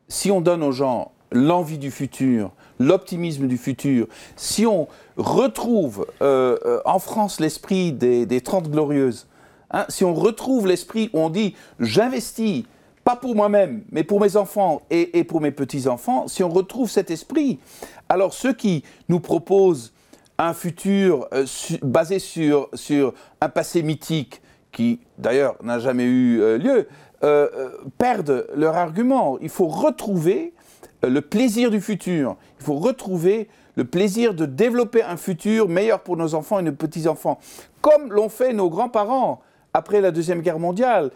[0.10, 4.88] Si on donne aux gens l'envie du futur, l'optimisme du futur, si on
[5.18, 9.28] retrouve euh, euh, en France l'esprit des, des 30 glorieuses,
[9.72, 12.64] hein, si on retrouve l'esprit où on dit j'investis,
[13.04, 17.12] pas pour moi-même, mais pour mes enfants et, pour mes petits-enfants, si on retrouve cet
[17.12, 17.60] esprit,
[18.10, 19.94] alors ceux qui nous proposent
[20.40, 21.30] un futur
[21.84, 24.42] basé sur, sur un passé mythique
[24.72, 26.88] qui d'ailleurs n'a jamais eu lieu,
[28.00, 29.38] perdent leur argument.
[29.40, 30.56] Il faut retrouver
[31.04, 32.38] le plaisir du futur.
[32.60, 36.72] Il faut retrouver le plaisir de développer un futur meilleur pour nos enfants et nos
[36.72, 37.40] petits-enfants,
[37.82, 39.42] comme l'ont fait nos grands-parents
[39.74, 41.12] après la Deuxième Guerre mondiale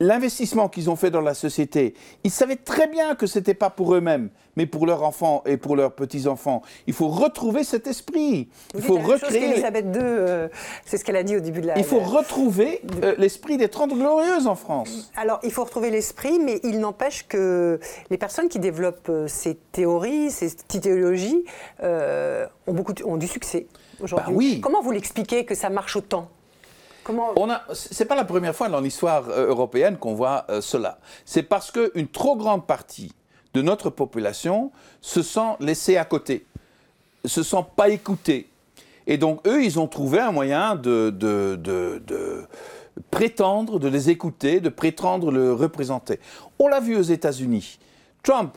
[0.00, 3.70] l'investissement qu'ils ont fait dans la société, ils savaient très bien que ce n'était pas
[3.70, 6.62] pour eux-mêmes, mais pour leurs enfants et pour leurs petits-enfants.
[6.86, 8.48] Il faut retrouver cet esprit.
[8.74, 9.58] il faut recréer.
[9.58, 9.64] II,
[9.96, 10.48] euh,
[10.84, 11.78] c'est ce qu'elle a dit au début de la.
[11.78, 15.12] Il faut retrouver euh, l'esprit des Trente Glorieuses en France.
[15.16, 17.78] Alors, il faut retrouver l'esprit, mais il n'empêche que
[18.10, 21.44] les personnes qui développent euh, ces théories, ces idéologies,
[21.82, 23.66] ont, beaucoup, ont du succès
[24.00, 24.26] aujourd'hui.
[24.26, 24.60] Bah oui.
[24.60, 26.30] Comment vous l'expliquez que ça marche autant?
[27.72, 30.98] C'est pas la première fois dans l'histoire euh, européenne qu'on voit euh, cela.
[31.24, 33.12] C'est parce qu'une trop grande partie
[33.52, 36.46] de notre population se sent laissée à côté,
[37.24, 38.48] se sent pas écoutée.
[39.06, 42.46] Et donc eux, ils ont trouvé un moyen de, de, de
[43.10, 46.20] prétendre de les écouter, de prétendre le représenter.
[46.58, 47.78] On l'a vu aux États-Unis.
[48.22, 48.56] Trump,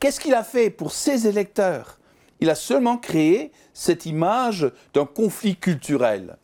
[0.00, 1.98] qu'est-ce qu'il a fait pour ses électeurs?
[2.40, 6.36] Il a seulement créé cette image d'un conflit culturel.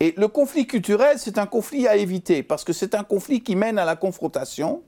[0.00, 3.54] Et le conflit culturel, c'est un conflit à éviter, parce que c'est un conflit qui
[3.54, 4.82] mène à la confrontation,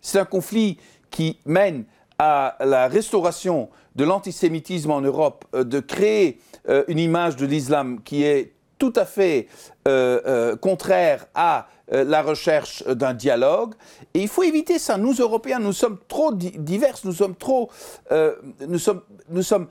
[0.00, 0.78] c'est un conflit
[1.10, 1.84] qui mène
[2.16, 6.38] à la restauration de l'antisémitisme en Europe, euh, de créer
[6.68, 9.48] euh, une image de l'islam qui est tout à fait
[9.88, 13.74] euh, contraire à la recherche d'un dialogue.
[14.14, 14.96] Et il faut éviter ça.
[14.96, 17.70] Nous, Européens, nous sommes trop divers, nous sommes trop...
[18.66, 19.68] nous sommes,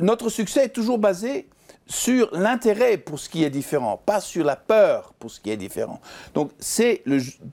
[0.00, 1.48] notre succès est toujours basé
[1.86, 5.56] sur l'intérêt pour ce qui est différent, pas sur la peur pour ce qui est
[5.56, 6.00] différent.
[6.34, 7.02] Donc c'est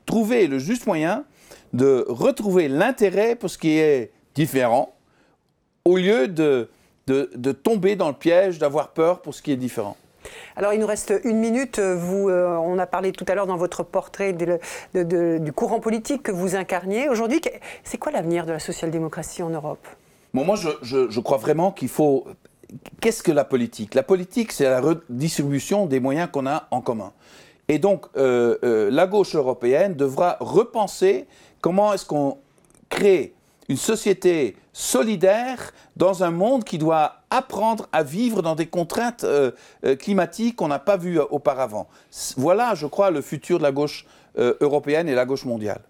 [0.05, 1.25] trouver le juste moyen
[1.73, 4.93] de retrouver l'intérêt pour ce qui est différent,
[5.85, 6.69] au lieu de,
[7.07, 9.97] de, tomber dans le piège d'avoir peur pour ce qui est différent.
[10.55, 11.79] Alors, il nous reste une minute.
[11.79, 16.31] Vous, euh, on a parlé tout à l'heure dans votre portrait du courant politique que
[16.31, 17.09] vous incarniez.
[17.09, 17.41] Aujourd'hui,
[17.83, 19.85] c'est quoi l'avenir de la social-démocratie en Europe?
[20.33, 22.25] Bon, Moi, je, je crois vraiment qu'il faut
[23.01, 23.93] qu'est-ce que la politique?
[23.93, 27.13] La politique, c'est la redistribution des moyens qu'on a en commun.
[27.67, 31.25] Et donc, euh, euh, la gauche européenne devra repenser
[31.61, 32.37] comment est-ce qu'on
[32.89, 33.33] crée
[33.69, 39.51] une société solidaire dans un monde qui doit apprendre à vivre dans des contraintes euh,
[39.97, 41.87] climatiques qu'on n'a pas vues auparavant.
[42.35, 44.05] Voilà, je crois, le futur de la gauche
[44.35, 45.81] européenne et la gauche mondiale.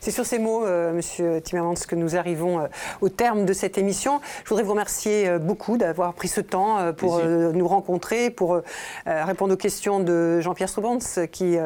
[0.00, 2.66] C'est sur ces mots, euh, Monsieur Timmermans, que nous arrivons euh,
[3.00, 4.20] au terme de cette émission.
[4.44, 8.60] Je voudrais vous remercier euh, beaucoup d'avoir pris ce temps pour nous rencontrer, pour
[9.06, 10.98] répondre aux questions de Jean-Pierre Strobans,
[11.30, 11.56] qui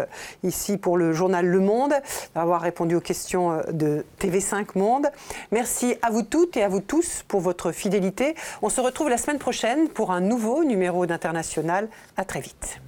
[0.42, 1.94] ici pour le journal Le Monde,
[2.34, 5.07] d'avoir répondu aux questions de TV5 Monde.
[5.52, 8.34] Merci à vous toutes et à vous tous pour votre fidélité.
[8.62, 11.88] On se retrouve la semaine prochaine pour un nouveau numéro d'International.
[12.16, 12.80] À très vite.